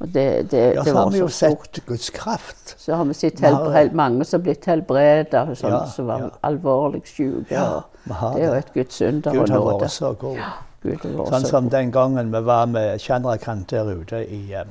og 0.00 0.08
det, 0.14 0.50
det, 0.50 0.74
Ja, 0.74 0.82
så 0.84 0.94
har 0.96 1.10
vi 1.10 1.18
jo 1.18 1.28
sett 1.28 1.78
Guds 1.86 2.10
kraft. 2.10 2.74
Så 2.78 2.94
har 2.98 3.04
vi 3.04 3.14
sett 3.14 3.40
helbred, 3.40 3.92
mange 3.94 4.24
som 4.24 4.40
har 4.40 4.44
blitt 4.48 4.64
helbreda, 4.66 5.44
sånne 5.54 5.76
Ja, 5.76 5.84
som 5.86 6.06
var 6.10 6.20
ja. 6.24 6.30
alvorlig 6.42 7.02
syke. 7.06 7.46
Ja, 7.54 7.68
det 8.06 8.42
er 8.42 8.46
jo 8.48 8.52
et 8.58 8.72
Guds 8.74 9.00
under 9.02 9.32
Gud 9.32 9.48
har 9.54 9.68
vært 9.70 9.90
så 9.94 10.12
god. 10.18 10.40
Gud 10.82 10.98
har 11.04 11.14
vært 11.20 11.30
Sånn 11.36 11.46
så 11.46 11.54
som 11.54 11.70
den 11.70 11.92
gangen 11.94 12.32
vi 12.34 12.40
var 12.50 12.66
med 12.66 12.98
Chandrakant 13.00 13.70
der 13.70 13.94
ute 13.94 14.24
i 14.26 14.52
eh, 14.52 14.66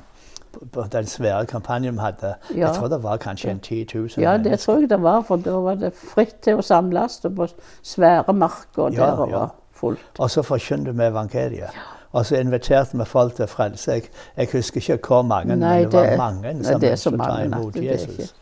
på- 0.71 0.85
den 0.91 1.05
svære 1.07 1.45
kampanjen 1.47 1.95
vi 1.95 1.99
hadde. 2.03 2.35
Ja. 2.51 2.67
Jeg 2.67 2.75
tror 2.75 2.87
det 2.91 3.03
var 3.03 3.17
kanskje 3.17 3.49
en 3.51 3.59
10 3.59 3.85
000 3.95 4.09
Ja, 4.23 4.37
det 4.37 4.59
tror 4.59 4.79
jeg 4.83 4.89
det 4.89 5.01
var, 5.01 5.21
for 5.21 5.37
da 5.37 5.55
var 5.59 5.75
det 5.75 5.93
fritt 5.95 6.41
til 6.41 6.59
å 6.59 6.61
samles 6.61 7.21
på 7.23 7.47
svære 7.83 8.33
marker 8.33 8.91
Ja, 8.91 9.05
der 9.05 9.21
og 9.23 9.29
ja. 9.31 9.47
Fullt. 9.75 9.99
Og 10.19 10.31
så 10.31 10.41
forkynte 10.41 10.93
vi 10.95 11.03
evangeliet. 11.03 11.69
Og 12.15 12.25
så 12.25 12.35
inviterte 12.39 12.97
vi 12.97 13.05
folk 13.05 13.35
til 13.35 13.47
frelse. 13.47 13.91
Jeg, 13.91 14.03
jeg 14.37 14.47
husker 14.53 14.81
ikke 14.91 15.07
hvor 15.07 15.21
mange, 15.21 15.55
Nei, 15.55 15.81
men 15.81 15.91
det 15.91 15.99
var 15.99 16.17
mange 16.17 16.63
som 16.63 16.79
det 16.79 16.91
ønsket 16.91 17.13
å 17.19 17.25
ta 17.25 17.43
imot 17.43 17.75
Jesus. 17.75 18.17
ikke- 18.17 18.33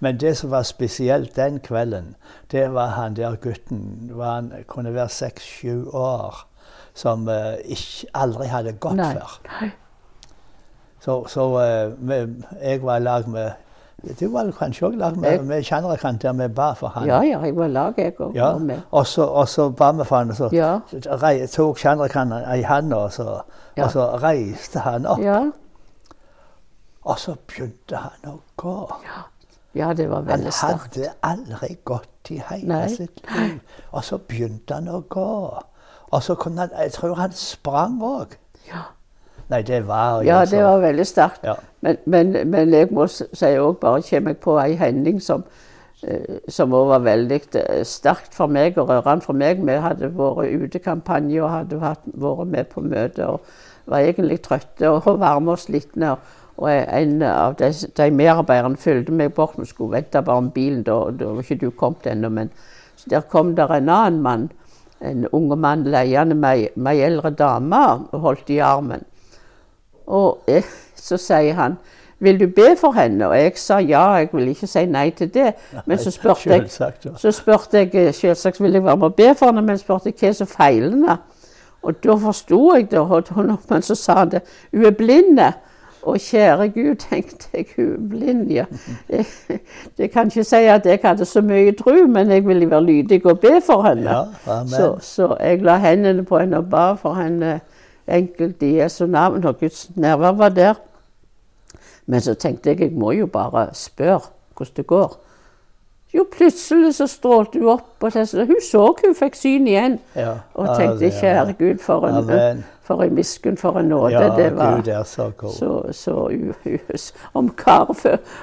Men 0.00 0.20
det 0.20 0.36
som 0.36 0.50
var 0.50 0.62
spesielt 0.62 1.36
den 1.36 1.60
kvelden, 1.60 2.14
det 2.52 2.74
var 2.74 2.86
han 2.86 3.16
der 3.16 3.36
gutten 3.36 4.10
var 4.12 4.34
han 4.34 4.52
kunne 4.68 4.94
være 4.94 5.08
seks-sju 5.08 5.90
år, 5.92 6.46
som 6.94 7.28
uh, 7.28 7.54
ikke, 7.64 8.06
aldri 8.14 8.46
hadde 8.46 8.72
gått 8.72 8.96
Nei. 8.96 9.12
før. 9.12 9.40
Nei. 9.60 9.70
Så, 11.00 11.26
så 11.28 11.46
uh, 11.48 12.08
vi, 12.08 12.44
jeg 12.62 12.82
var 12.82 12.96
i 12.96 13.00
lag 13.00 13.28
med 13.28 13.50
Du 14.20 14.26
var 14.28 14.50
kanskje 14.52 14.86
òg 14.86 14.96
lag 15.00 15.16
med, 15.16 15.42
med 15.44 15.64
Chandrakan 15.64 16.18
der 16.22 16.32
vi 16.32 16.48
ba 16.54 16.72
for 16.74 16.88
han. 16.88 17.06
Ja, 17.08 17.20
ja, 17.24 17.38
jeg 17.44 17.56
var 17.56 17.66
lag, 17.68 17.94
jeg 17.98 18.12
òg. 18.20 18.34
Ja. 18.34 18.50
Og 18.90 19.06
så, 19.06 19.24
og 19.24 19.48
så 19.48 19.70
ba 19.70 19.90
vi 19.92 20.04
for 20.04 20.16
han, 20.16 20.30
og 20.30 20.36
så 20.36 20.48
Ja. 20.52 20.78
rei, 21.22 21.46
tok 21.46 21.78
Chandrakan 21.78 22.32
i 22.58 22.62
handa, 22.62 22.96
og, 22.96 23.12
så- 23.12 23.40
Ja. 23.76 23.84
og 23.84 23.90
så 23.90 24.04
reiste 24.22 24.78
han 24.78 25.06
opp. 25.06 25.18
Ja. 25.20 25.50
Og 27.04 27.18
så 27.18 27.34
begynte 27.46 27.96
han 27.96 28.30
å 28.32 28.38
gå. 28.56 28.92
ja, 29.74 29.92
det 29.92 30.08
var 30.10 30.16
Han 30.16 30.26
veldig 30.26 30.52
sterkt. 30.52 30.96
hadde 30.96 31.08
aldri 31.22 31.76
gått 31.84 32.30
i 32.30 32.42
hele 32.50 32.66
Nei. 32.68 32.88
sitt 32.88 33.20
liv. 33.38 33.60
Og 33.92 34.04
så 34.04 34.18
begynte 34.18 34.74
han 34.74 34.88
å 34.88 35.02
gå. 35.08 35.62
Og 36.12 36.22
så 36.22 36.34
kunne 36.34 36.58
han 36.60 36.70
Jeg 36.78 36.92
tror 36.92 37.14
han 37.14 37.32
sprang 37.32 38.00
òg. 38.02 38.26
Ja. 38.68 38.82
Nei, 39.48 39.62
det 39.62 39.84
var 39.86 40.22
jo 40.22 40.26
Ja, 40.26 40.44
det 40.44 40.62
var 40.64 40.80
veldig 40.82 41.06
sterkt. 41.06 41.44
Ja. 41.44 41.54
Men, 41.80 41.96
men, 42.04 42.34
men 42.50 42.74
jeg 42.74 42.88
må 42.90 43.06
si 43.06 43.52
òg, 43.58 43.78
bare 43.80 44.02
kommer 44.02 44.34
jeg 44.34 44.40
på 44.42 44.56
ei 44.58 44.74
hending 44.80 45.20
som 45.22 45.44
eh, 46.02 46.40
som 46.48 46.74
òg 46.74 46.88
var 46.90 47.04
veldig 47.06 47.40
eh, 47.60 47.84
sterkt 47.86 48.34
for 48.34 48.50
meg 48.50 48.78
og 48.78 48.90
rørende 48.90 49.26
for 49.26 49.38
meg. 49.38 49.62
Vi 49.62 49.78
hadde 49.84 50.10
vært 50.18 50.66
utekampanje 50.66 51.42
og 51.44 51.52
hadde 51.52 51.80
vært 51.80 52.10
med 52.46 52.72
på 52.72 52.82
møte 52.82 53.30
og 53.36 53.46
var 53.86 54.02
egentlig 54.02 54.40
trøtte 54.42 54.90
og 54.90 55.06
varme 55.24 55.54
og 55.54 55.62
slitne. 55.62 56.16
Og, 56.16 56.42
og 56.56 56.70
en 56.72 57.22
av 57.22 57.54
de, 57.60 57.70
de 57.70 58.10
medarbeiderne 58.10 58.82
fulgte 58.82 59.14
meg 59.14 59.34
bort. 59.34 59.58
Vi 59.60 59.70
skulle 59.70 60.00
vente 60.00 60.22
bare 60.22 60.42
om 60.42 60.50
bilen, 60.50 60.82
da, 60.82 61.04
da 61.12 61.30
var 61.30 61.44
ikke 61.44 61.60
du 61.62 61.70
kommet 61.70 62.06
ennå. 62.10 62.32
Men 62.34 62.50
så 62.96 63.10
der 63.12 63.28
kom 63.30 63.54
der 63.56 63.70
en 63.76 63.88
annen 63.88 64.22
mann, 64.22 64.48
en 65.00 65.26
unge 65.32 65.56
mann 65.56 65.84
leiende 65.84 66.34
med 66.34 66.88
ei 66.88 67.02
eldre 67.04 67.30
dame 67.30 67.82
og 68.10 68.24
holdt 68.24 68.50
i 68.50 68.58
armen. 68.64 69.04
Og 70.06 70.38
eh, 70.48 70.64
så 70.96 71.16
sier 71.16 71.54
han 71.54 71.78
vil 72.18 72.40
du 72.40 72.46
be 72.46 72.76
for 72.80 72.92
henne? 72.92 73.28
Og 73.28 73.36
jeg 73.36 73.52
sa 73.60 73.78
ja, 73.78 74.14
jeg 74.14 74.28
ville 74.32 74.48
ikke 74.48 74.66
si 74.66 74.86
nei 74.86 75.10
til 75.10 75.34
det. 75.34 75.52
Men 75.86 75.98
så 75.98 76.10
spurte 76.10 76.50
jeg, 76.50 76.70
så 77.16 77.32
spurte 77.32 77.78
jeg 77.84 77.94
eh, 77.94 78.12
selvsagt 78.14 78.62
vil 78.62 78.72
jeg 78.72 78.84
være 78.84 78.96
med 78.96 79.10
og 79.10 79.14
be 79.14 79.34
for 79.34 79.46
henne, 79.46 79.62
men 79.62 79.78
spurte 79.78 80.12
jeg 80.12 80.16
hva 80.20 80.32
som 80.32 80.48
feiler 80.48 80.90
henne. 80.90 81.18
Og 81.82 82.04
da 82.04 82.16
forsto 82.18 82.74
jeg 82.74 82.90
det, 82.90 83.04
men 83.70 83.82
så 83.82 83.94
sa 83.94 84.14
han 84.22 84.30
det. 84.30 84.42
Hun 84.72 84.84
er 84.84 84.90
blind. 84.90 85.40
Og 86.06 86.20
kjære 86.22 86.68
Gud, 86.68 86.94
tenkte 87.10 87.48
jeg, 87.52 87.66
hun 87.76 87.92
er 87.92 88.08
blind, 88.08 88.50
ja. 88.50 88.64
Jeg, 89.10 89.26
jeg 89.98 90.10
kan 90.10 90.26
ikke 90.26 90.44
si 90.44 90.56
at 90.56 90.86
jeg 90.86 90.98
hadde 91.02 91.24
så 91.24 91.40
mye 91.42 91.72
tro, 91.72 91.94
men 92.06 92.30
jeg 92.30 92.46
ville 92.46 92.70
være 92.70 92.84
lydig 92.84 93.26
og 93.26 93.40
be 93.40 93.60
for 93.66 93.82
henne. 93.82 94.10
Ja. 94.46 94.66
Så, 94.66 94.96
så 95.00 95.36
jeg 95.40 95.62
la 95.62 95.76
hendene 95.76 96.24
på 96.24 96.38
henne 96.38 96.56
og 96.56 96.70
ba 96.70 96.92
for 96.92 97.14
henne 97.14 97.60
enkelt 98.08 98.62
i 98.62 98.76
Jesu 98.78 99.06
navn, 99.06 99.44
og 99.44 99.58
Guds 99.60 99.90
nærvær 99.96 100.32
var 100.32 100.48
der. 100.48 100.74
Men 102.06 102.20
så 102.20 102.34
tenkte 102.34 102.70
jeg 102.70 102.80
jeg 102.80 102.92
må 102.92 103.10
jo 103.12 103.26
bare 103.26 103.68
spørre 103.74 104.20
hvordan 104.56 104.72
det 104.76 104.86
går. 104.86 105.16
Jo, 106.14 106.24
plutselig 106.36 106.94
så 106.94 107.06
strålte 107.06 107.58
hun 107.58 107.68
opp, 107.68 107.88
og 108.00 108.12
det, 108.12 108.46
hun 108.46 108.60
så 108.70 108.84
hun 109.04 109.14
fikk 109.18 109.34
syn 109.36 109.66
igjen. 109.66 109.98
Ja. 110.16 110.36
Og 110.54 110.70
tenkte 110.78 111.10
kjære 111.10 111.52
Gud, 111.58 111.78
for 111.82 112.06
en, 112.08 112.14
Amen. 112.14 112.62
for 112.86 113.02
en 113.02 113.14
miskunn, 113.14 113.56
for 113.56 113.78
en 113.80 113.88
nåde. 113.90 114.12
Ja, 114.14 114.30
det 114.36 114.56
var 114.56 114.76
Gud 114.76 114.86
er 114.88 115.02
så 115.02 115.30
god. 115.36 115.50
så, 115.52 115.92
så 115.92 116.14
u- 116.30 116.54
u- 116.64 117.12
om 117.34 117.50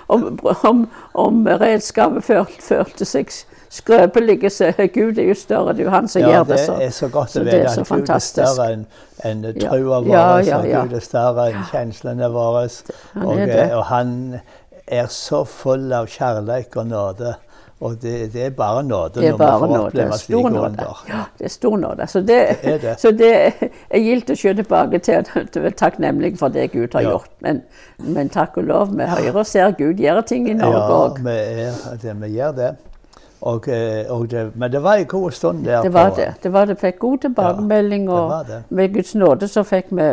om, 0.08 0.39
om, 0.63 0.89
om 1.13 1.48
redskapet 1.62 2.24
følte, 2.24 2.62
følte 2.62 3.05
seg 3.05 3.32
skrøpelige, 3.74 4.50
så 4.53 4.72
Gud 4.94 5.18
er 5.18 5.30
jo 5.32 5.36
større. 5.38 5.74
Det 5.74 5.80
er 5.84 5.89
jo 5.89 5.94
han 5.96 6.08
som 6.12 6.22
ja, 6.22 6.30
gjør 6.30 6.44
det 6.51 6.60
Så. 6.60 6.74
det. 6.77 6.86
Er 6.88 6.89
så 7.00 7.08
godt 7.13 7.38
å 7.38 7.44
det 7.44 7.46
vite 7.53 7.70
at 7.82 7.88
Gud 7.89 8.10
er 8.10 8.20
større 8.20 8.68
enn 8.74 9.46
Ja. 9.53 9.70
trua 9.70 10.01
vår, 10.03 10.12
Ja, 10.13 10.25
ja, 10.42 10.60
ja. 10.68 10.84
Gud 10.86 10.94
er 11.00 11.00
større 11.06 11.48
enn 11.51 11.63
kjenslene 11.72 12.30
våre. 12.34 12.68
Han 13.13 13.25
Og, 13.25 13.39
eh, 13.39 13.77
og 13.77 13.84
han 13.89 14.13
er 14.88 15.08
så 15.10 15.44
full 15.48 15.92
av 15.94 16.06
kjærlighet 16.08 16.77
og 16.77 16.88
nåde. 16.88 17.34
Og 17.84 17.98
det, 18.00 18.32
det 18.32 18.46
er 18.46 18.50
bare 18.56 18.84
nåde 18.84 19.20
det 19.20 19.25
er 19.27 19.32
når 19.34 19.38
bare 19.38 19.60
vi 19.60 19.68
får 19.74 19.86
oppleve 19.88 20.18
slike 20.22 20.51
under. 20.62 21.00
Ja, 21.10 21.24
det 21.39 21.46
er 21.46 21.50
stor 21.51 21.74
nåde. 21.77 22.06
Så 22.08 22.20
det, 22.22 22.38
Det 22.62 22.74
er 22.74 22.77
det. 22.77 22.94
så 23.01 23.12
er 23.92 24.00
gildt 24.00 24.30
å 24.32 24.36
se 24.39 24.53
tilbake 24.53 25.00
til 25.03 25.13
at 25.20 25.50
du 25.53 25.60
er 25.65 25.70
takknemlig 25.75 26.38
for 26.39 26.48
det 26.53 26.70
Gud 26.72 26.94
har 26.94 27.01
Ja. 27.01 27.10
gjort. 27.18 27.30
Men, 27.42 27.62
men 28.00 28.30
takk 28.30 28.58
og 28.58 28.63
lov, 28.63 28.94
vi 28.96 29.03
hører 29.03 29.36
og 29.36 29.46
ser 29.46 29.72
Gud 29.72 30.00
gjøre 30.00 30.24
ting 30.25 30.48
i 30.50 30.53
Norge 30.53 30.80
Ja, 30.80 30.88
òg. 31.10 31.20
vi, 31.24 31.30
er, 31.32 31.98
det, 32.01 32.15
vi 32.22 32.27
gjør 32.38 32.56
det. 32.56 32.72
Og, 33.44 33.66
eh, 33.68 34.06
og 34.10 34.30
det. 34.32 34.44
Men 34.56 34.72
det 34.72 34.80
var 34.84 34.94
en 35.02 35.06
god 35.06 35.32
stund 35.32 35.66
der. 35.66 35.82
Det 35.84 35.94
var 35.94 36.10
det. 36.16 36.30
det 36.44 36.52
var 36.54 36.66
det. 36.66 36.78
Fikk 36.80 37.00
god 37.00 37.18
tilbakemelding, 37.26 38.06
Ja, 38.10 38.12
og 38.40 38.46
det. 38.48 38.64
med 38.70 38.94
Guds 38.94 39.16
nåde 39.16 39.48
så 39.52 39.64
fikk 39.68 39.86
vi 39.92 40.06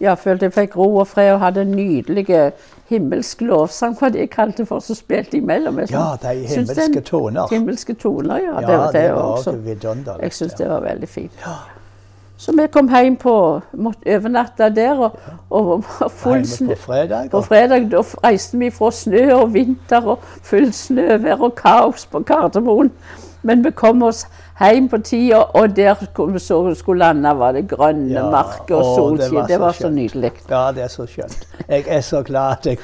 ja, 0.00 0.14
følte 0.14 0.44
jeg 0.46 0.52
fikk 0.52 0.76
ro 0.76 0.96
og 0.96 1.06
fred 1.06 1.32
og 1.32 1.40
hadde 1.40 1.64
nydelige 1.64 2.52
himmelsk 2.88 3.40
lovsang, 3.40 3.96
hva 3.98 4.08
de 4.14 4.26
kalte 4.26 4.66
for, 4.66 4.78
som 4.80 4.94
spilte 4.94 5.36
imellom. 5.36 5.78
Jeg 5.78 5.90
Ja, 5.90 6.04
de 6.22 6.34
himmelske 6.46 7.00
toner. 7.00 7.46
Himmelske 7.50 7.94
toner, 7.94 8.38
ja. 8.38 8.60
Ja, 8.60 8.66
det, 8.66 8.78
var- 8.78 8.92
det, 8.92 9.02
det 9.02 9.10
var 9.14 9.22
også. 9.22 9.52
vidunderlig. 9.52 10.22
Jeg 10.22 10.32
syns 10.32 10.52
det 10.54 10.68
var 10.68 10.80
veldig 10.80 11.08
fint. 11.08 11.32
Så 12.38 12.52
vi 12.54 12.68
kom 12.70 12.86
hjem 12.94 13.16
på 13.18 13.32
måtte 13.74 14.14
overnatte 14.14 14.68
der, 14.70 15.00
og, 15.08 15.16
og, 15.50 15.72
og 16.00 16.10
full 16.10 16.44
snø. 16.46 16.74
på 16.74 16.82
fredag. 16.92 17.30
På 17.32 17.40
fredag 17.42 17.88
da 17.90 18.02
reiste 18.22 18.58
vi 18.60 18.70
fra 18.70 18.92
snø 18.94 19.24
og 19.40 19.54
vinter 19.56 20.06
og 20.14 20.22
full 20.46 20.70
snøvær 20.72 21.42
og 21.48 21.56
kaos 21.58 22.06
på 22.06 22.22
Gardermoen. 22.22 22.92
Men 23.42 23.64
vi 23.64 23.70
kom 23.74 24.02
oss 24.06 24.24
hjem 24.60 24.88
på 24.90 24.98
tida, 25.04 25.38
og 25.54 25.76
der 25.76 25.94
vi 26.32 26.74
skulle 26.74 26.98
lande, 26.98 27.32
var 27.38 27.52
det 27.52 27.68
grønne 27.70 28.12
Ja, 28.14 28.30
marker 28.30 28.74
og 28.80 28.96
solskinn. 28.96 29.18
det 29.20 29.34
var 29.34 29.46
Det 29.46 29.54
så 29.56 29.58
var 29.64 29.72
så 29.72 29.88
nydelig. 29.90 30.32
Ja, 30.50 30.72
det 30.72 30.82
er 30.82 30.88
så 30.88 31.06
skjønt. 31.06 31.46
Jeg 31.68 31.84
er 31.88 32.00
så 32.00 32.22
glad 32.22 32.50
at 32.52 32.66
jeg 32.66 32.78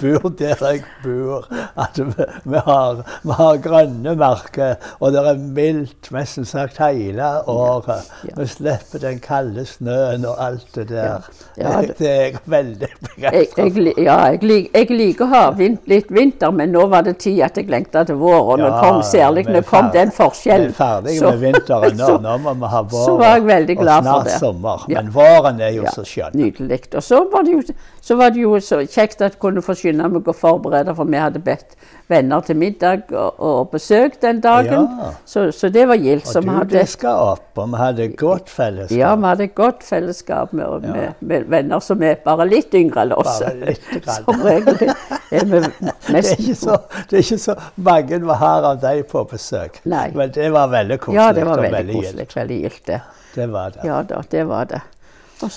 bor 0.00 0.28
der 0.38 0.56
jeg 0.72 0.82
bor. 1.04 1.46
At 1.76 1.98
vi, 1.98 2.24
vi, 2.44 2.56
har, 2.66 3.02
vi 3.22 3.30
har 3.38 3.56
grønne 3.62 4.16
marker, 4.16 4.74
og 5.00 5.12
det 5.12 5.20
er 5.28 5.36
mildt 5.38 6.10
nesten 6.12 6.44
sagt 6.48 6.78
hele 6.78 7.28
året. 7.46 8.08
Ja. 8.24 8.34
Vi 8.40 8.46
slipper 8.46 8.98
den 9.02 9.18
kalde 9.20 9.64
snøen 9.66 10.24
og 10.26 10.36
alt 10.46 10.66
det 10.74 10.88
der. 10.88 11.28
Ja, 11.58 11.80
det- 11.80 11.98
det 11.98 12.10
er 12.10 12.22
jeg 12.22 12.38
veldig 12.46 12.88
Jeg, 12.88 12.98
begeistra 13.00 13.62
jeg, 13.64 13.94
ja, 13.98 14.16
jeg, 14.24 14.42
lik- 14.42 14.70
jeg 14.74 14.90
liker 14.90 15.24
å 15.24 15.28
ha 15.28 15.50
vin, 15.50 15.78
litt 15.86 16.10
vinter, 16.10 16.50
men 16.50 16.72
nå 16.72 16.86
var 16.88 17.02
det 17.02 17.18
tid 17.18 17.40
at 17.42 17.56
jeg 17.56 17.68
lengta 17.70 18.04
til 18.04 18.14
vår. 18.16 18.52
Og 18.52 18.58
kom 18.82 19.02
særlig 19.02 19.44
når 19.46 19.52
nå 19.52 19.62
kom 19.68 19.90
den 19.92 20.10
forskjellen. 20.10 20.72
Ferdige 21.18 21.30
med 21.30 21.40
vinteren 21.44 21.96
nå. 22.02 22.08
Nå 22.24 22.36
må 22.44 22.54
vi 22.62 22.70
ha 22.74 22.82
vår 22.92 23.04
så 23.06 23.16
var 23.20 23.34
jeg 23.36 23.46
veldig 23.50 23.76
glad 23.78 23.92
og 23.92 24.04
for 24.04 24.10
snart 24.10 24.30
det. 24.30 24.38
sommer. 24.40 24.84
Men 24.88 25.10
våren 25.14 25.60
er 25.60 25.72
jo 25.76 25.82
Ja, 25.86 25.94
så 25.94 26.04
skjønn. 26.08 26.36
Nydelig. 26.38 26.80
Og 26.94 27.02
så 27.02 27.22
var, 27.32 27.42
det 27.48 27.52
jo, 27.52 27.62
så 28.00 28.16
var 28.20 28.30
det 28.34 28.42
jo 28.44 28.54
så 28.60 28.80
kjekt 28.86 29.20
at 29.22 29.32
jeg 29.36 29.40
kunne 29.42 29.62
forsyne 29.62 30.08
meg 30.08 30.28
og 30.28 30.36
forberede, 30.36 30.94
for 30.96 31.04
vi 31.04 31.16
hadde 31.20 31.42
bedt 31.44 31.76
venner 32.12 32.44
til 32.46 32.58
middag 32.60 33.10
og, 33.10 33.40
og 33.42 33.70
besøk 33.72 34.18
den 34.22 34.40
dagen. 34.44 34.86
Ja. 35.00 35.10
Så, 35.28 35.46
så 35.56 35.70
det 35.72 35.86
var 35.88 36.00
gildt. 36.00 36.28
Og 36.36 36.44
du 36.44 36.50
hadde, 36.52 36.78
diska 36.78 37.14
opp, 37.32 37.46
og 37.58 37.72
vi 37.72 37.80
hadde 37.80 38.08
godt 38.20 38.52
fellesskap. 38.52 38.98
ja, 38.98 39.14
vi 39.16 39.28
hadde 39.30 39.48
et 39.48 39.54
godt 39.58 39.82
fellesskap 39.86 40.52
med, 40.52 40.86
med, 40.86 41.18
med 41.20 41.48
venner 41.52 41.82
som 41.84 42.02
er 42.06 42.20
bare 42.24 42.46
litt 42.50 42.74
yngre 42.78 43.06
enn 43.06 43.16
oss. 43.16 43.40
Bare 43.42 44.38
regel 44.48 44.92
er 45.32 45.48
vi 45.48 45.62
Det 46.12 46.18
er, 46.20 46.54
så, 46.58 46.76
det 47.08 47.18
er 47.18 47.22
ikke 47.24 47.38
så 47.40 47.54
mange 47.80 48.18
vi 48.22 48.38
har 48.42 48.66
av 48.68 48.80
deg 48.82 49.04
på 49.10 49.24
besøk. 49.30 49.80
Nei. 49.88 50.08
Men 50.16 50.32
det 50.34 50.50
var 50.52 50.70
veldig 50.72 50.98
koselig. 51.00 51.20
Ja, 51.20 51.28
det 51.36 51.46
var 51.48 51.62
veldig 51.62 51.96
gildt. 51.96 52.10
koselig. 52.12 52.28
Veldig 52.36 52.58
gildt, 52.64 52.82
det. 52.90 53.00
Det 53.32 53.46
var 53.52 53.72
det. 53.72 53.86
Ja 53.88 54.02
da, 54.04 54.20
det 54.30 54.44
var 54.48 54.68
det. 54.68 54.82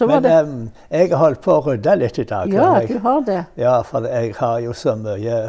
Men 0.07 0.23
det 0.23 0.33
um, 0.43 0.59
jeg 0.89 1.09
har 1.11 1.21
holdt 1.21 1.41
på 1.45 1.53
å 1.55 1.63
rydde 1.65 1.95
litt 2.01 2.19
i 2.19 2.25
dag. 2.29 2.53
Ja, 2.53 2.69
jeg, 2.81 2.95
du 2.95 2.99
har 3.05 3.21
det. 3.27 3.39
ja, 3.59 3.75
for 3.85 4.07
jeg 4.09 4.33
har 4.39 4.59
jo 4.63 4.73
så 4.73 4.95
mye 4.99 5.39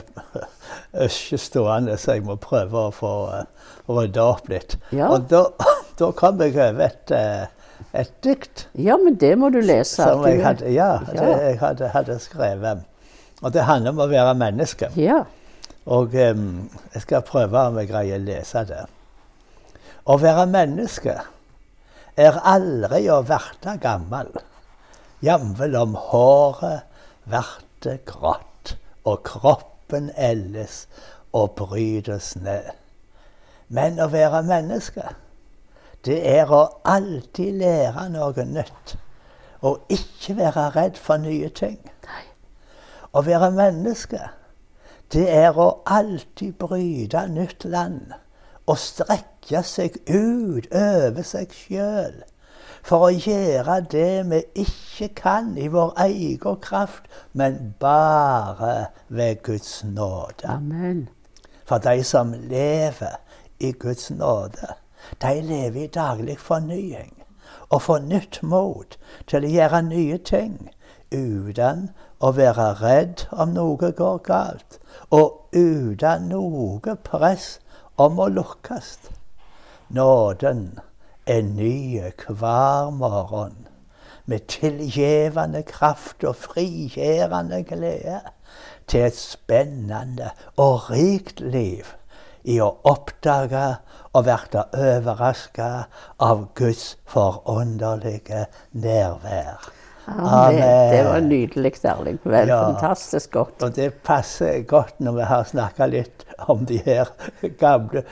øsje 1.06 1.38
stående, 1.40 1.96
så 2.00 2.16
jeg 2.16 2.24
må 2.26 2.36
prøve 2.40 2.86
å 2.88 2.94
få 2.94 3.12
uh, 3.32 3.44
rydda 3.88 4.24
opp 4.24 4.50
litt. 4.52 4.76
Ja. 4.90 5.10
Og 5.14 5.28
da, 5.30 5.46
da 6.00 6.10
kom 6.16 6.42
jeg 6.44 6.56
over 6.56 6.88
et, 6.88 7.14
eh, 7.14 7.46
et 7.96 8.12
dikt 8.24 8.66
Ja, 8.74 8.98
men 9.00 9.16
det 9.20 9.34
må 9.38 9.50
du 9.54 9.60
lese. 9.60 10.02
som 10.02 10.26
jeg 10.26 10.42
hadde, 10.44 10.72
ja, 10.74 10.98
Ja. 11.12 11.20
Det, 11.20 11.32
jeg 11.50 11.58
hadde, 11.62 11.92
hadde 11.94 12.18
skrevet. 12.20 12.84
Og 13.42 13.52
det 13.52 13.66
handler 13.68 13.92
om 13.92 14.04
å 14.04 14.10
være 14.10 14.34
menneske. 14.38 14.90
Ja. 14.96 15.22
Og 15.86 16.14
um, 16.14 16.68
jeg 16.94 17.02
skal 17.04 17.22
prøve 17.22 17.68
om 17.68 17.76
jeg 17.78 17.90
greier 17.92 18.18
å 18.18 18.24
lese 18.24 18.64
det. 18.66 18.84
Å 20.06 20.16
være 20.22 20.46
menneske 20.50 21.18
er 22.16 22.38
aldri 22.48 23.06
å 23.12 23.20
verte 23.28 23.76
gammel. 23.80 24.32
Jamvel 25.24 25.76
om 25.76 25.96
håret 26.10 26.86
verte 27.28 27.98
grått, 28.08 28.76
og 29.06 29.22
kroppen 29.28 30.10
elles 30.16 30.86
og 31.36 31.54
brytes 31.58 32.34
ned. 32.40 32.72
Men 33.68 34.00
å 34.00 34.08
være 34.10 34.42
menneske, 34.46 35.12
det 36.06 36.20
er 36.30 36.50
å 36.52 36.62
alltid 36.86 37.60
lære 37.60 38.08
noe 38.14 38.46
nytt. 38.46 38.96
Og 39.66 39.90
ikke 39.90 40.36
være 40.38 40.68
redd 40.76 40.98
for 41.00 41.18
nye 41.18 41.48
ting. 41.50 41.80
Å 43.16 43.22
være 43.24 43.50
menneske, 43.56 44.20
det 45.12 45.26
er 45.32 45.56
å 45.58 45.80
alltid 45.86 46.56
bryte 46.60 47.26
nytt 47.32 47.64
land 47.70 48.14
og 48.66 48.78
strekke 48.82 49.35
seg 49.66 49.98
ut 50.08 50.66
over 50.74 51.22
seg 51.22 51.52
sjøl. 51.54 52.24
for 52.86 53.08
å 53.08 53.10
gjøre 53.10 53.80
det 53.90 54.26
vi 54.30 54.38
ikke 54.62 55.08
kan 55.18 55.56
i 55.58 55.66
vår 55.66 55.90
egen 56.04 56.60
kraft, 56.62 57.08
men 57.32 57.74
bare 57.80 58.86
ved 59.08 59.42
Guds 59.42 59.84
nåde. 59.84 60.46
Amen. 60.46 61.08
For 61.66 61.82
de 61.82 62.04
som 62.04 62.30
lever 62.32 63.16
i 63.58 63.72
Guds 63.72 64.10
nåde, 64.10 64.76
de 65.22 65.40
lever 65.42 65.82
i 65.82 65.86
daglig 65.86 66.38
fornying 66.38 67.12
og 67.68 67.82
får 67.82 67.98
nytt 68.06 68.38
mot 68.42 68.94
til 69.26 69.44
å 69.46 69.50
gjøre 69.50 69.82
nye 69.88 70.18
ting 70.22 70.70
uten 71.10 71.88
å 72.22 72.32
være 72.38 72.68
redd 72.80 73.26
om 73.32 73.54
noe 73.54 73.90
går 73.98 74.22
galt, 74.26 74.78
og 75.10 75.50
uten 75.54 76.30
noe 76.30 76.96
press 77.02 77.56
om 77.96 78.18
å 78.22 78.30
lukkes. 78.30 79.15
Nåden 79.88 80.78
er 81.26 81.42
ny 81.42 82.00
hver 82.28 82.90
morgen, 82.90 83.68
med 84.24 84.38
tilgivende 84.48 85.62
kraft 85.62 86.24
og 86.24 86.36
frigjørende 86.36 87.62
glede 87.62 88.20
til 88.90 89.06
et 89.06 89.16
spennende 89.16 90.32
og 90.56 90.90
rikt 90.90 91.40
liv 91.40 91.86
i 92.42 92.58
å 92.62 92.72
oppdage 92.82 93.76
og 94.10 94.26
bli 94.26 94.64
overraska 94.74 95.70
av 96.18 96.44
Guds 96.58 96.96
forunderlige 97.06 98.46
nærvær. 98.72 99.70
Amen. 100.06 100.90
Det 100.90 101.06
var 101.06 101.20
nydelig, 101.20 101.74
Erling. 101.84 102.18
Vel, 102.24 102.48
Ja. 102.48 102.60
Fantastisk 102.72 103.30
godt. 103.30 103.62
Og 103.62 103.76
det 103.76 103.94
passer 103.94 104.62
godt 104.62 105.00
når 105.00 105.12
vi 105.12 105.22
har 105.22 105.44
snakka 105.44 105.86
litt 105.86 106.26
om 106.48 106.66
de 106.66 106.78
her 106.78 107.10
gamle 107.58 108.02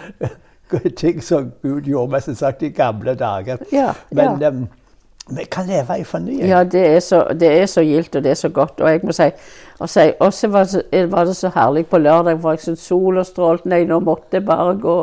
ting 0.97 1.23
som 1.23 1.53
Gud 1.63 1.83
gjorde 1.83 2.11
med 2.11 2.21
som 2.21 2.35
sagt 2.35 2.63
i 2.63 2.69
gamle 2.69 3.15
dager. 3.15 3.57
Ja, 3.73 3.93
Men 4.11 4.41
ja. 4.41 4.49
Um, 4.49 4.69
vi 5.31 5.45
kan 5.45 5.67
leve 5.67 5.99
i 5.99 6.05
fornying. 6.05 6.49
Ja, 6.49 6.65
det 6.65 6.87
er, 6.97 7.01
så, 7.01 7.27
det 7.41 7.49
er 7.63 7.67
så 7.67 7.81
gildt, 7.81 8.17
og 8.17 8.25
det 8.25 8.31
er 8.31 8.35
så 8.35 8.49
godt. 8.49 8.81
Og 8.81 8.91
jeg 8.91 9.01
må 9.03 9.13
si, 9.13 9.31
og 9.79 9.89
si 9.89 10.11
også 10.21 10.49
var 10.49 10.65
det, 10.65 10.71
så, 10.71 11.07
var 11.11 11.25
det 11.25 11.37
så 11.37 11.51
herlig 11.55 11.87
på 11.87 11.99
lørdag, 11.99 12.41
for 12.41 12.51
jeg 12.51 12.61
syntes 12.61 12.85
sola 12.85 13.25
strålte. 13.25 13.69
Nei, 13.69 13.85
nå 13.89 14.01
måtte 14.05 14.37
jeg 14.37 14.45
bare 14.45 14.75
gå, 14.77 14.99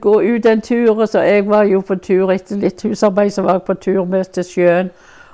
gå 0.00 0.20
ut 0.20 0.46
en 0.46 0.60
tur. 0.60 1.06
Så 1.06 1.24
jeg 1.24 1.48
var 1.48 1.64
jo 1.64 1.80
på 1.80 1.96
tur 1.96 2.32
etter 2.32 2.60
litt 2.60 2.82
husarbeid, 2.84 3.30
så 3.30 3.42
var 3.42 3.56
jeg 3.56 3.62
på 3.70 3.74
tur 3.74 4.04
med 4.04 4.24
til 4.36 4.44
sjøen. 4.44 4.92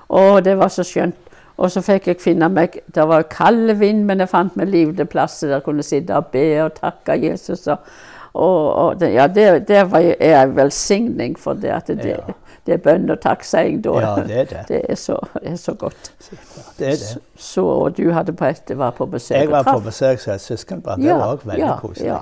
Og 0.09 0.45
det 0.45 0.59
var 0.59 0.71
så 0.71 0.87
skjønt. 0.87 1.19
Og 1.57 1.71
så 1.71 1.83
fikk 1.87 2.09
jeg 2.11 2.19
finne 2.19 2.49
meg 2.51 2.81
Det 2.95 3.05
var 3.07 3.29
kald 3.31 3.71
vind, 3.79 4.03
men 4.07 4.19
jeg 4.23 4.31
fant 4.31 4.57
meg 4.59 4.73
livlig 4.73 5.07
plass 5.09 5.41
der 5.41 5.57
jeg 5.57 5.63
kunne 5.67 5.83
sitte 5.87 6.17
og 6.19 6.33
be 6.33 6.49
og 6.65 6.75
takke 6.79 7.19
Jesus. 7.23 7.67
Og, 7.67 7.79
og, 8.35 8.75
og 8.75 9.01
det, 9.01 9.13
ja, 9.15 9.27
det, 9.27 9.69
det 9.69 9.85
var, 9.91 10.01
er 10.21 10.41
en 10.43 10.57
velsigning 10.57 11.37
for 11.39 11.55
det 11.55 11.71
at 11.71 11.87
det, 11.87 12.05
Ja. 12.05 12.35
det 12.67 12.75
er 12.75 12.81
bønn 12.83 13.11
og 13.11 13.21
takkseiing 13.23 13.85
da. 13.85 13.93
Ja, 14.03 14.15
det 14.27 14.39
er 14.41 14.45
det. 14.51 14.65
Det 14.69 14.81
er 14.91 14.99
så, 14.99 15.19
er 15.43 15.57
så 15.57 15.75
godt. 15.79 16.11
Det 16.79 16.87
er 16.87 16.91
det. 16.91 16.99
Så, 16.99 17.21
så 17.37 17.89
du 17.95 18.33
på 18.33 18.45
et, 18.45 18.77
var 18.77 18.91
på 18.91 19.07
besøk 19.07 19.37
Jeg 19.37 19.51
var 19.51 19.63
på 19.63 19.79
besøk 19.85 20.19
hos 20.19 20.29
et 20.29 20.41
søskenbarn. 20.41 21.03
Det 21.03 21.15
var 21.15 21.37
òg 21.37 21.47
veldig 21.47 21.73
koselig. 21.83 22.19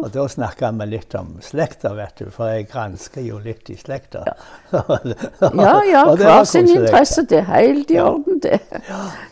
Og 0.00 0.08
da 0.14 0.24
snakka 0.30 0.70
vi 0.78 0.86
litt 0.86 1.14
om 1.18 1.32
slekter, 1.44 1.92
vet 1.98 2.22
du, 2.22 2.30
for 2.32 2.48
jeg 2.48 2.68
gransker 2.70 3.24
jo 3.26 3.40
litt 3.42 3.68
i 3.72 3.76
slekter. 3.76 4.30
Ja, 4.72 5.74
ja, 5.90 6.04
hver 6.14 6.44
sin 6.48 6.68
interesse. 6.70 7.26
Det 7.28 7.42
er 7.42 7.48
helt 7.50 7.90
i 7.90 7.98
orden, 8.00 8.38
det. 8.40 8.60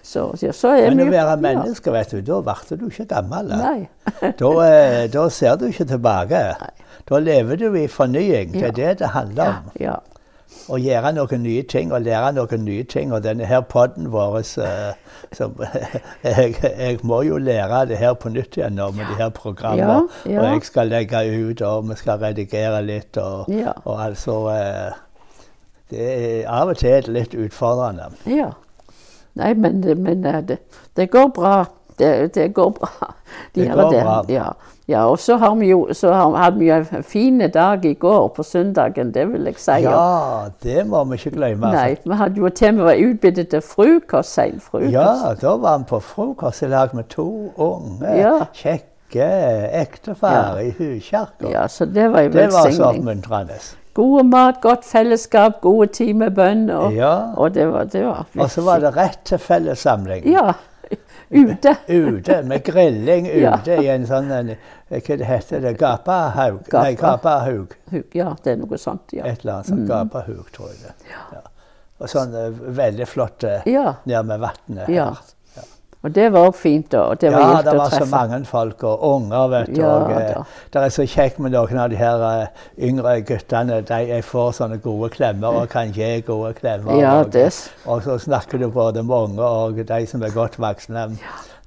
Så, 0.02 0.26
ja, 0.42 0.52
så 0.52 0.75
er 0.76 0.90
Men 0.92 1.06
å 1.06 1.12
være 1.14 1.37
menneske, 1.40 1.94
vet 1.94 2.12
du, 2.12 2.20
da 2.26 2.40
ble 2.44 2.78
du 2.80 2.87
ikke 2.90 3.06
gammel. 3.14 3.54
Da, 3.54 4.52
eh, 4.66 5.06
da 5.12 5.28
ser 5.32 5.56
du 5.61 5.68
ikke 5.70 5.87
tilbake. 5.88 6.17
Da 7.08 7.19
lever 7.19 7.56
du 7.56 7.75
i 7.75 7.86
fornying. 7.88 8.52
Det 8.52 8.62
er 8.62 8.71
det 8.76 8.99
det 8.99 9.08
handler 9.14 9.49
om. 9.49 9.71
ja. 9.80 9.95
Å 10.69 10.76
gjøre 10.80 11.10
noen 11.12 11.43
nye 11.45 11.62
ting 11.62 11.90
og 11.93 12.02
lære 12.02 12.32
noen 12.36 12.62
nye 12.64 12.84
ting. 12.84 13.12
Og 13.12 13.23
denne 13.25 13.45
her 13.45 13.60
podden 13.60 14.08
vår 14.12 14.38
eh, 14.64 14.95
som, 15.32 15.54
jeg, 16.25 16.54
jeg 16.62 16.99
må 17.02 17.21
jo 17.23 17.36
lære 17.38 17.82
det 17.88 17.99
her 18.00 18.14
på 18.14 18.28
nytt 18.32 18.56
igjen 18.56 18.73
nå 18.76 18.90
med 18.97 19.06
de 19.12 19.16
her 19.21 19.28
programmene. 19.36 20.08
Ja, 20.25 20.32
ja. 20.32 20.40
Og 20.40 20.54
jeg 20.54 20.62
skal 20.69 20.88
legge 20.88 21.21
ut, 21.50 21.60
og 21.62 21.88
vi 21.90 21.97
skal 22.00 22.19
redigere 22.25 22.80
litt. 22.84 23.16
Og, 23.16 23.49
Ja. 23.52 23.73
og 23.84 24.00
altså 24.06 24.38
eh, 24.54 24.97
Det 25.90 26.08
er 26.43 26.49
av 26.52 26.69
og 26.69 26.76
til 26.80 27.12
litt 27.12 27.34
utfordrende. 27.34 28.10
ja. 28.26 28.50
Nei, 29.38 29.52
men, 29.54 29.80
det- 29.82 29.99
men 29.99 30.25
eh, 30.26 30.40
det, 30.43 30.58
det 30.97 31.10
går 31.10 31.28
bra. 31.36 31.64
Det, 31.99 32.34
det 32.34 32.49
går 32.54 32.71
bra. 32.80 32.88
De 33.54 33.60
Det 33.62 33.69
går 33.71 33.82
går 33.82 34.00
bra. 34.02 34.23
Ja. 34.28 34.49
Ja, 34.88 35.04
og 35.10 35.18
så 35.18 35.36
har 35.36 35.54
vi 35.54 35.68
jo 35.70 35.88
så 35.92 36.12
har, 36.12 36.36
hadde 36.36 36.58
vi 36.58 36.68
jo 36.70 36.74
en 36.96 37.02
fin 37.04 37.38
dag 37.54 37.84
i 37.84 37.94
går, 37.94 38.28
på 38.36 38.42
søndagen, 38.42 39.10
det 39.14 39.26
vil 39.32 39.44
jeg 39.44 39.58
si. 39.60 39.70
Ja, 39.84 40.48
det 40.62 40.86
må 40.88 41.04
vi 41.10 41.18
ikke 41.20 41.30
glemme. 41.36 41.72
Nei, 41.72 41.96
vi 42.04 42.14
hadde 42.16 42.40
jo 42.40 42.48
til 42.48 42.68
og 42.80 42.86
med 42.86 43.02
utbyttet 43.04 43.48
til 43.52 43.60
frokost, 43.60 44.32
sein 44.34 44.60
frokost. 44.60 44.92
Ja, 44.92 45.34
da 45.40 45.56
var 45.56 45.78
vi 45.78 45.84
på 45.90 46.00
frokost 46.00 46.62
i 46.62 46.66
lag 46.72 46.94
med 46.94 47.04
to 47.12 47.28
unge, 47.56 48.14
Ja. 48.16 48.38
kjekke 48.54 49.28
ektefeller 49.82 50.58
i 50.62 50.70
huskjerka. 50.78 51.50
Ja, 51.52 51.66
så 51.68 51.84
det 51.86 52.08
var 52.12 52.20
jo 52.26 52.28
Det 52.32 52.48
var 52.52 52.70
så 52.70 52.84
oppmuntrende. 52.92 53.58
God 53.94 54.24
mat, 54.24 54.60
godt 54.62 54.84
fellesskap, 54.84 55.60
gode 55.60 55.86
tid 55.92 56.14
med 56.14 56.30
bønn. 56.36 56.70
Og, 56.70 56.92
Ja. 56.94 57.32
og 57.36 57.54
det 57.54 57.66
var, 57.72 57.84
det 57.84 58.04
var 58.06 58.26
Og 58.38 58.50
så 58.50 58.62
var 58.62 58.78
det 58.78 58.96
rett 58.96 59.18
til 59.24 59.38
fellessamling. 59.38 60.24
Ja. 60.32 60.52
Ute. 61.30 61.74
Ute, 61.88 62.42
med 62.42 62.62
grilling 62.64 63.26
Ja. 63.44 63.58
i 63.66 63.86
en 63.92 64.06
sånn 64.08 64.30
en, 64.32 64.54
Hva 64.88 65.16
det 65.20 65.26
heter 65.28 65.60
det? 65.60 65.74
Gapahaug? 65.80 66.62
Nei, 66.72 66.94
Gapa. 66.94 67.10
Gapahaug. 67.18 67.74
Ja, 68.16 68.30
det 68.44 68.54
er 68.54 68.56
noe 68.62 68.78
sånt. 68.80 69.12
Ja. 69.12 69.26
Et 69.28 69.42
eller 69.44 69.58
annet 69.58 69.66
sånt. 69.72 69.86
Gapahaug, 69.90 70.46
tror 70.56 70.70
jeg 70.72 70.80
det. 70.86 70.94
Ja. 71.12 71.42
Og 71.98 72.08
sånn 72.08 72.32
eh, 72.38 72.48
veldig 72.78 73.08
flott 73.10 73.44
eh, 73.44 73.66
Ja. 73.68 73.96
ned 74.08 74.26
med 74.30 74.40
vannet. 74.46 74.88
ja. 74.88 75.10
Og 76.06 76.13
det 76.15 76.28
var 76.32 76.47
òg 76.47 76.54
fint. 76.54 76.91
da, 76.93 77.15
det 77.21 77.32
var 77.32 77.41
Ja, 77.41 77.63
det 77.67 77.73
var 77.78 77.91
så 77.91 78.04
mange 78.06 78.45
folk, 78.47 78.82
og 78.84 79.02
unger, 79.02 79.49
vet 79.49 79.67
du. 79.75 79.80
Ja, 79.80 79.89
og, 79.89 80.11
eh, 80.13 80.45
det 80.73 80.82
er 80.84 80.89
så 80.95 81.02
kjekt 81.06 81.39
med 81.43 81.50
noen 81.52 81.78
av 81.78 81.91
de 81.91 81.97
her 81.97 82.23
eh, 82.43 82.47
yngre 82.89 83.17
guttene. 83.26 83.80
De 83.82 83.99
jeg 84.06 84.25
får 84.25 84.52
sånne 84.61 84.78
gode 84.84 85.11
klemmer 85.11 85.49
og 85.63 85.69
kan 85.69 85.91
gi 85.93 86.21
gode 86.21 86.54
klemmer. 86.54 87.00
Ja, 87.00 87.17
og, 87.21 87.32
det- 87.32 87.71
og 87.87 88.02
så 88.02 88.19
snakker 88.19 88.58
du 88.63 88.69
både 88.71 89.02
med 89.02 89.17
unge 89.17 89.43
og 89.43 89.75
de 89.87 90.06
som 90.06 90.23
er 90.23 90.30
godt 90.30 90.56
voksne. 90.58 91.19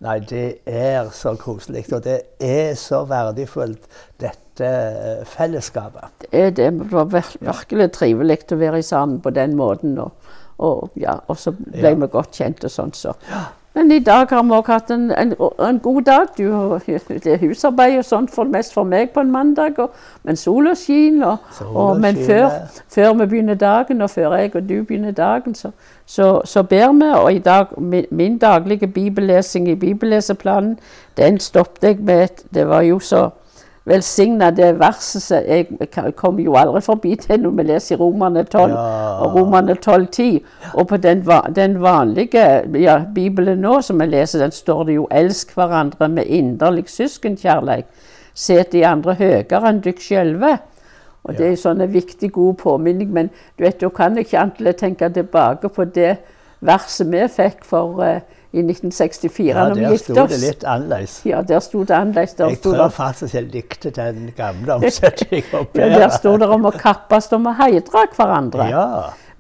Nei, 0.01 0.19
det 0.19 0.59
er 0.65 1.09
så 1.13 1.35
koselig, 1.37 1.85
og 1.93 2.03
det 2.03 2.21
er 2.39 2.73
så 2.75 3.03
verdifullt, 3.05 3.83
dette 4.19 4.65
eh, 4.65 5.25
fellesskapet. 5.25 6.07
Det 6.21 6.29
er 6.33 6.49
det. 6.49 6.71
Det 6.79 6.91
var 6.91 7.05
vir 7.05 7.35
virkelig 7.41 7.91
trivelig 7.91 8.39
å 8.51 8.55
være 8.57 8.81
sammen 8.81 9.19
på 9.21 9.29
den 9.29 9.55
måten. 9.55 9.99
Og, 9.99 10.11
og, 10.57 10.89
ja, 10.95 11.19
og 11.27 11.37
så 11.37 11.51
ble 11.51 11.81
Ja. 11.89 11.93
vi 11.93 12.07
godt 12.07 12.31
kjent 12.31 12.63
og 12.63 12.71
sånn. 12.71 12.93
Så. 12.93 13.13
Men 13.73 13.91
i 13.91 13.99
dag 13.99 14.27
har 14.29 14.43
vi 14.43 14.51
òg 14.51 14.67
hatt 14.67 14.89
en, 14.91 15.11
en, 15.15 15.33
en 15.63 15.79
god 15.79 16.01
dag. 16.01 16.31
Du, 16.37 16.79
det 17.23 17.33
er 17.33 17.39
husarbeid 17.39 17.97
og 18.01 18.05
sånt 18.05 18.33
for, 18.35 18.43
mest 18.43 18.73
for 18.73 18.83
meg 18.83 19.13
på 19.15 19.23
en 19.23 19.31
mandag. 19.31 19.79
Og, 19.79 19.93
men 20.27 20.35
sola 20.35 20.73
skinner. 20.75 21.37
Men 21.99 22.19
før, 22.25 22.49
før 22.91 23.13
vi 23.13 23.25
begynner 23.25 23.55
dagen, 23.55 24.01
og 24.01 24.09
før 24.09 24.35
jeg 24.35 24.55
og 24.55 24.69
du 24.69 24.83
begynner 24.83 25.11
dagen, 25.11 25.55
så, 25.55 25.71
så, 26.05 26.41
så 26.45 26.63
ber 26.63 26.91
vi. 26.91 27.11
Og 27.15 27.33
i 27.33 27.39
dag, 27.39 27.71
min, 27.77 28.05
min 28.11 28.37
daglige 28.37 28.87
bibellesing 28.87 29.69
i 29.69 29.75
bibelleseplanen, 29.75 30.79
den 31.17 31.39
stoppet 31.39 31.83
jeg 31.83 31.97
med 31.99 32.23
et 32.23 32.43
Det 32.53 32.67
var 32.67 32.81
jo 32.81 32.99
så 32.99 33.29
velsigna 33.85 34.51
det 34.51 34.79
verset 34.79 35.21
som 35.21 35.37
Jeg 35.47 35.67
k- 35.91 36.11
kommer 36.15 36.43
jo 36.43 36.53
aldri 36.55 36.81
forbi 36.81 37.15
det 37.27 37.39
når 37.41 37.49
vi 37.57 37.63
leser 37.63 37.95
i 37.95 37.99
Romerne 37.99 38.43
12 38.43 38.69
Ja. 38.71 39.23
og 39.25 39.35
Romerne 39.35 39.75
12,10. 39.75 40.39
Og 40.73 40.87
på 40.87 40.97
den, 40.97 41.23
den 41.55 41.81
vanlige 41.81 42.45
ja, 42.79 42.99
Bibelen 43.15 43.59
nå 43.61 43.81
som 43.81 44.01
jeg 44.01 44.09
leser, 44.09 44.39
den 44.39 44.51
står 44.51 44.83
det 44.83 44.95
jo 44.95 45.07
'elsk 45.11 45.53
hverandre 45.55 46.09
med 46.09 46.25
inderlig 46.25 46.85
søskenkjærleik'. 46.89 47.85
Set 48.33 48.71
de 48.71 48.85
andre 48.87 49.13
høyere 49.13 49.69
enn 49.69 49.79
dere 49.81 49.99
sjølve. 49.99 50.57
Og 51.23 51.37
det 51.37 51.51
er 51.51 51.55
sånn 51.55 51.81
en 51.81 51.93
viktig, 51.93 52.31
god 52.31 52.53
påminning. 52.57 53.11
Men 53.13 53.27
du 53.59 53.63
vet, 53.63 53.81
da 53.81 53.89
kan 53.89 54.15
jeg 54.15 54.25
ikke 54.25 54.39
annet 54.39 54.61
enn 54.67 54.73
tenke 54.73 55.09
tilbake 55.13 55.69
på 55.69 55.83
det 55.85 56.17
verset 56.61 57.11
vi 57.11 57.27
fikk 57.27 57.65
for 57.65 58.01
eh, 58.03 58.21
i 58.53 58.59
1964 58.59 59.47
Ja, 59.47 59.67
når 59.69 59.75
vi 59.75 59.81
der 59.85 59.97
sto 59.97 60.13
oss. 60.21 60.29
det 60.29 60.39
litt 60.41 60.63
annerledes. 60.67 61.21
Ja, 61.25 61.41
der 61.41 61.59
sto 61.63 61.83
det 61.83 61.95
annerledes. 61.95 62.35
Jeg 62.39 62.61
tror 62.61 62.89
faktisk 62.89 63.33
jeg 63.35 63.43
likte 63.53 63.91
den 63.95 64.31
gamle 64.37 64.73
omsetningen 64.79 65.67
ja, 65.73 65.89
der 65.99 66.09
sto 66.09 66.37
det 66.37 66.49
om 66.51 66.65
å 66.65 66.71
kappes 66.75 67.31
om 67.33 67.47
å 67.47 67.53
heidre 67.61 68.07
hverandre. 68.17 68.69
Ja, 68.69 68.87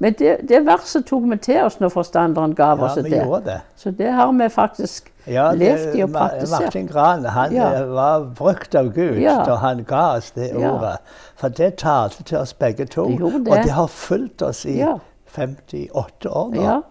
Men 0.01 0.15
det, 0.17 0.37
det 0.49 0.63
verset 0.65 1.05
tok 1.05 1.27
vi 1.29 1.37
til 1.37 1.59
oss 1.65 1.75
når 1.79 1.91
forstanderen 1.93 2.55
ga 2.57 2.71
ja 2.75 2.85
oss 2.87 2.95
det. 2.95 3.19
det. 3.45 3.57
Så 3.77 3.91
det 3.91 4.11
har 4.11 4.31
vi 4.33 4.47
faktisk 4.49 5.11
Ja, 5.27 5.51
levd 5.53 5.95
i 5.95 6.01
og 6.03 6.09
praktisert. 6.15 6.61
Martin 6.63 6.87
Gran 6.87 7.25
han 7.25 7.51
Ja. 7.53 7.67
eh, 7.73 7.85
var 7.85 8.23
brukt 8.39 8.73
av 8.75 8.89
Gud 8.95 9.19
Ja. 9.21 9.43
da 9.45 9.55
han 9.61 9.83
ga 9.83 10.15
oss 10.17 10.31
det 10.31 10.55
ordet. 10.55 10.97
For 11.35 11.49
det 11.49 11.75
talte 11.77 12.23
til 12.23 12.37
oss 12.37 12.53
begge 12.53 12.85
to. 12.87 13.05
Det 13.09 13.19
det. 13.45 13.51
Og 13.51 13.63
det 13.63 13.71
har 13.71 13.87
fulgt 13.87 14.41
oss 14.41 14.65
i 14.65 14.79
Ja. 14.79 14.95
58 15.35 16.29
år 16.29 16.49
nå. 16.55 16.83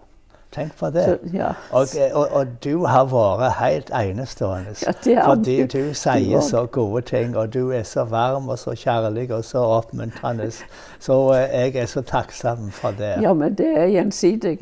Tenk 0.51 0.75
på 0.79 0.89
det. 0.91 1.03
Så, 1.05 1.17
ja. 1.33 1.53
Og, 1.71 1.87
og, 2.13 2.27
og 2.31 2.47
du 2.63 2.85
har 2.85 3.05
vært 3.07 3.53
helt 3.61 3.89
enestående. 3.95 4.73
Ja, 4.85 4.91
det 5.05 5.17
fordi 5.25 5.57
du. 5.71 5.93
sier 5.93 6.41
så 6.43 6.65
gode 6.65 7.01
ting, 7.07 7.37
og 7.37 7.53
du 7.53 7.69
er 7.71 7.83
så 7.87 8.03
varm 8.03 8.49
og 8.49 8.59
så 8.59 8.73
kjærlig 8.75 9.31
og 9.31 9.45
så 9.47 9.57
oppmuntrende. 9.77 10.51
Så 10.99 11.17
eh, 11.33 11.47
jeg 11.71 11.75
er 11.75 11.85
så 11.85 12.01
takksom 12.01 12.67
for 12.71 12.91
det. 12.99 13.13
Ja, 13.23 13.33
men 13.33 13.55
det 13.55 13.69
er 13.77 13.87
gjensidig. 13.87 14.57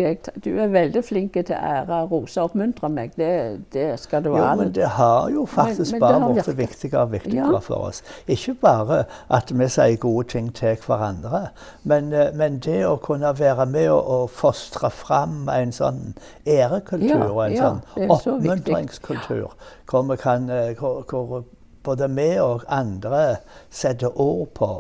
Du 0.45 0.51
er 0.59 0.67
veldig 0.67 1.03
flink 1.03 1.33
til 1.33 1.55
ære 1.57 1.79
ære, 1.79 2.05
rose 2.11 2.41
og 2.41 2.49
oppmuntre 2.49 2.89
meg. 2.89 3.11
Det, 3.17 3.59
det 3.73 3.99
skal 3.99 4.23
du 4.23 4.33
ha. 4.35 4.51
Jo, 4.51 4.55
men 4.61 4.71
det 4.75 4.87
har 4.87 5.29
jo 5.33 5.45
faktisk 5.45 5.91
Men- 5.91 6.01
men 6.01 6.21
bare 6.21 6.33
blitt 6.33 6.57
viktigere 6.57 7.01
og 7.01 7.11
viktigere 7.11 7.51
Ja. 7.53 7.57
for 7.59 7.75
oss. 7.75 8.03
Ikke 8.27 8.53
bare 8.61 9.03
at 9.29 9.51
vi 9.59 9.67
sier 9.67 9.95
gode 9.97 10.27
ting 10.27 10.53
til 10.55 10.77
hverandre, 10.87 11.47
men, 11.83 12.13
eh, 12.13 12.33
men 12.33 12.59
det 12.59 12.85
å 12.85 12.95
kunne 12.95 13.39
være 13.39 13.65
med 13.65 13.89
og, 13.89 14.07
og 14.21 14.29
fostre 14.29 14.89
fram 14.91 15.49
en 15.49 15.71
sånn 15.79 16.03
ærekultur 16.45 17.25
og 17.29 17.41
en 17.47 17.55
ja, 17.55 17.71
sånn 17.71 18.11
oppmuntringskultur, 18.15 19.49
hvor, 19.89 20.05
vi 20.11 20.19
kan, 20.21 20.49
eh, 20.53 20.75
hvor, 20.77 21.01
hvor 21.09 21.43
både 21.83 22.09
vi 22.13 22.29
og 22.43 22.63
andre 22.67 23.39
setter 23.71 24.13
ord 24.19 24.47
på 24.59 24.71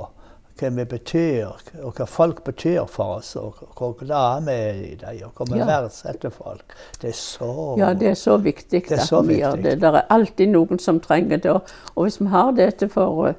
hva 0.59 0.69
vi 0.75 0.85
betyr, 0.91 1.51
og 1.83 1.95
hva 1.97 2.05
folk 2.09 2.41
betyr 2.43 2.87
for 2.91 3.19
oss, 3.19 3.35
og 3.39 3.59
hvor 3.77 3.93
glade 3.99 4.43
vi 4.47 4.55
er 4.55 4.81
i 4.89 4.95
dem, 4.99 5.29
og 5.29 5.37
hvor 5.37 5.53
vi 5.53 5.59
Ja. 5.59 5.65
verdsetter 5.65 6.29
folk. 6.29 6.75
Det 7.01 7.09
er 7.09 7.13
så 7.15 7.77
Ja, 7.77 7.93
det 7.93 8.09
er 8.09 8.15
så 8.15 8.37
viktig 8.37 8.91
er 8.91 8.95
at 8.95 9.07
så 9.07 9.21
vi 9.25 9.39
gjør 9.39 9.63
det. 9.63 9.79
Det 9.81 9.83
er 9.93 10.05
alltid 10.09 10.49
noen 10.49 10.79
som 10.79 10.99
trenger 10.99 11.37
det. 11.37 11.51
Og, 11.95 12.03
hvis 12.03 12.19
vi 12.19 12.27
har 12.27 12.51
dette 12.51 12.89
for, 12.89 13.27
eh, 13.27 13.33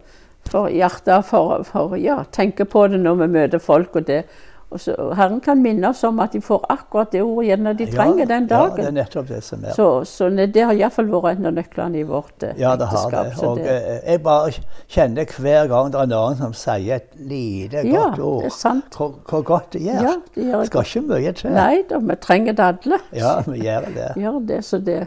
for 0.49 0.69
hjertet, 0.69 1.25
for, 1.25 1.63
for 1.63 1.97
ja, 1.97 2.25
tenke 2.33 2.65
på 2.65 2.87
det 2.89 3.01
når 3.01 3.15
vi 3.15 3.27
møter 3.27 3.59
folk 3.59 3.97
og 3.97 4.07
det. 4.07 4.25
Og 4.71 4.79
så, 4.81 4.95
Herren 5.19 5.41
kan 5.43 5.59
minne 5.63 5.89
oss 5.91 6.05
om 6.07 6.21
at 6.23 6.35
de 6.37 6.41
får 6.41 6.63
akkurat 6.71 7.11
det 7.11 7.25
ordet 7.25 7.49
igjen 7.49 7.65
når 7.67 7.79
de 7.81 7.87
trenger 7.91 8.29
den 8.31 8.45
dagen. 8.47 8.77
Ja, 8.79 8.83
det 8.85 8.87
er 8.87 8.95
nettopp 9.01 9.27
det 9.27 9.41
som 9.43 9.65
er. 9.65 9.75
så, 9.75 9.87
så 10.07 10.29
det 10.31 10.63
har 10.63 10.77
iallfall 10.79 11.09
vært 11.11 11.41
en 11.41 11.49
av 11.51 11.57
nøklene 11.57 11.99
i 11.99 12.05
vårt 12.07 12.37
ekteskap. 12.37 12.61
Ja, 12.61 12.77
det 12.79 12.87
har 12.93 13.17
det. 13.17 13.33
Og 13.49 13.59
det... 13.59 13.75
jeg 14.07 14.23
bare 14.23 14.53
kjenner 14.87 15.35
hver 15.35 15.71
gang 15.73 15.91
det 15.91 15.99
er 16.05 16.11
noen 16.13 16.39
som 16.39 16.55
sier 16.55 17.01
et 17.01 17.09
lite 17.19 17.83
Ja, 17.89 18.05
godt 18.13 18.23
ord, 18.29 18.45
det 18.45 18.53
er 18.53 18.57
sant. 18.61 18.99
hvor, 19.01 19.17
hvor 19.27 19.43
godt 19.49 19.73
det 19.75 19.83
gjør. 19.89 20.07
Ja, 20.07 20.15
det 20.37 20.47
gjør 20.53 20.71
skal 20.71 20.87
ikke 20.87 21.03
mye 21.09 21.33
til. 21.41 21.57
Nei 21.57 21.83
da, 21.91 22.01
vi 22.11 22.19
trenger 22.29 22.59
det 22.61 22.69
alle. 22.69 23.01
Ja, 23.17 23.35
vi 23.49 23.65
gjør 23.65 23.89
det. 23.97 24.09
gjør 24.23 24.39
det, 24.53 24.61
så 24.71 24.79
det 24.79 25.01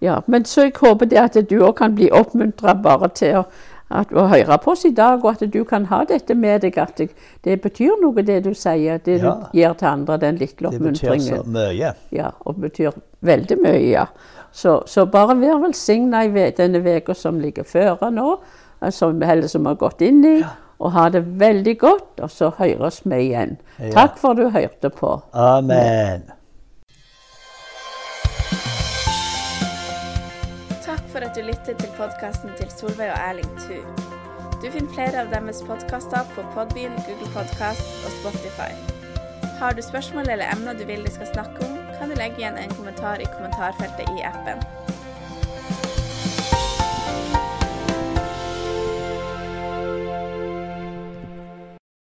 ja. 0.00 0.16
Men 0.26 0.48
så 0.48 0.66
jeg 0.70 0.78
håper 0.80 1.12
det 1.12 1.20
at 1.20 1.36
du 1.50 1.58
òg 1.60 1.76
kan 1.82 1.94
bli 1.98 2.08
oppmuntra 2.12 2.74
bare 2.80 3.12
til 3.12 3.42
å, 3.42 3.44
at, 3.92 4.12
å 4.12 4.26
høre 4.30 4.58
på 4.62 4.72
oss 4.72 4.84
i 4.88 4.90
dag, 4.96 5.24
og 5.24 5.30
at 5.34 5.44
du 5.52 5.62
kan 5.68 5.84
ha 5.90 6.02
dette 6.08 6.34
med 6.34 6.62
deg, 6.64 6.78
at 6.78 6.96
det, 6.98 7.10
det 7.44 7.58
betyr 7.62 7.98
noe 8.02 8.24
det 8.26 8.40
du 8.44 8.52
sier, 8.54 8.98
det 9.04 9.18
Ja. 9.20 9.34
du 9.52 9.58
gir 9.58 9.74
til 9.78 9.88
andre, 9.88 10.16
den 10.18 10.36
lille 10.40 10.68
oppmuntringen. 10.68 11.28
Det 11.28 11.44
betyr 11.44 11.44
så 11.44 11.54
mye. 11.58 11.92
Ja, 12.10 12.30
og 12.40 12.60
betyr 12.60 12.92
veldig 13.20 13.58
mye, 13.62 13.78
ja. 13.90 14.06
Så, 14.52 14.82
så 14.86 15.06
bare 15.06 15.36
vær 15.40 15.62
velsigna 15.62 16.24
i 16.24 16.50
denne 16.56 16.82
uka 16.84 17.14
som 17.14 17.40
ligger 17.40 17.64
føre 17.64 18.10
nå, 18.12 18.36
eh, 18.82 18.90
som, 18.90 19.22
eller 19.22 19.48
som 19.48 19.66
har 19.66 19.78
gått 19.80 20.02
inn 20.04 20.24
i, 20.24 20.36
og 20.82 20.92
ha 20.92 21.08
det 21.14 21.22
veldig 21.40 21.78
godt, 21.78 22.20
og 22.20 22.30
så 22.30 22.50
høres 22.58 23.00
vi 23.04 23.28
igjen. 23.28 23.56
Ja. 23.78 23.92
Takk 24.02 24.18
for 24.18 24.34
du 24.34 24.48
hørte 24.50 24.90
på. 24.90 25.20
Amen. 25.32 26.26
At 31.32 31.38
du 31.38 31.46
lytter 31.46 31.76
til 31.80 31.92
podkasten 31.96 32.50
til 32.58 32.70
Solveig 32.70 33.08
og 33.12 33.20
Erling 33.28 33.52
Thu. 33.62 33.78
Du 34.60 34.66
finner 34.74 34.92
flere 34.92 35.22
av 35.22 35.30
deres 35.32 35.62
podkaster 35.64 36.28
på 36.34 36.44
Podbean, 36.52 36.98
Google 37.06 37.30
Podcast 37.32 38.04
og 38.04 38.12
Spotify. 38.18 38.68
Har 39.60 39.72
du 39.72 39.80
spørsmål 39.82 40.28
eller 40.28 40.52
emner 40.52 40.76
du 40.76 40.84
vil 40.84 41.06
de 41.06 41.14
skal 41.14 41.32
snakke 41.32 41.64
om, 41.64 41.80
kan 41.96 42.12
du 42.12 42.18
legge 42.20 42.42
igjen 42.42 42.60
en 42.60 42.76
kommentar 42.76 43.24
i 43.24 43.32
kommentarfeltet 43.32 44.12
i 44.12 44.26
appen. 44.28 44.60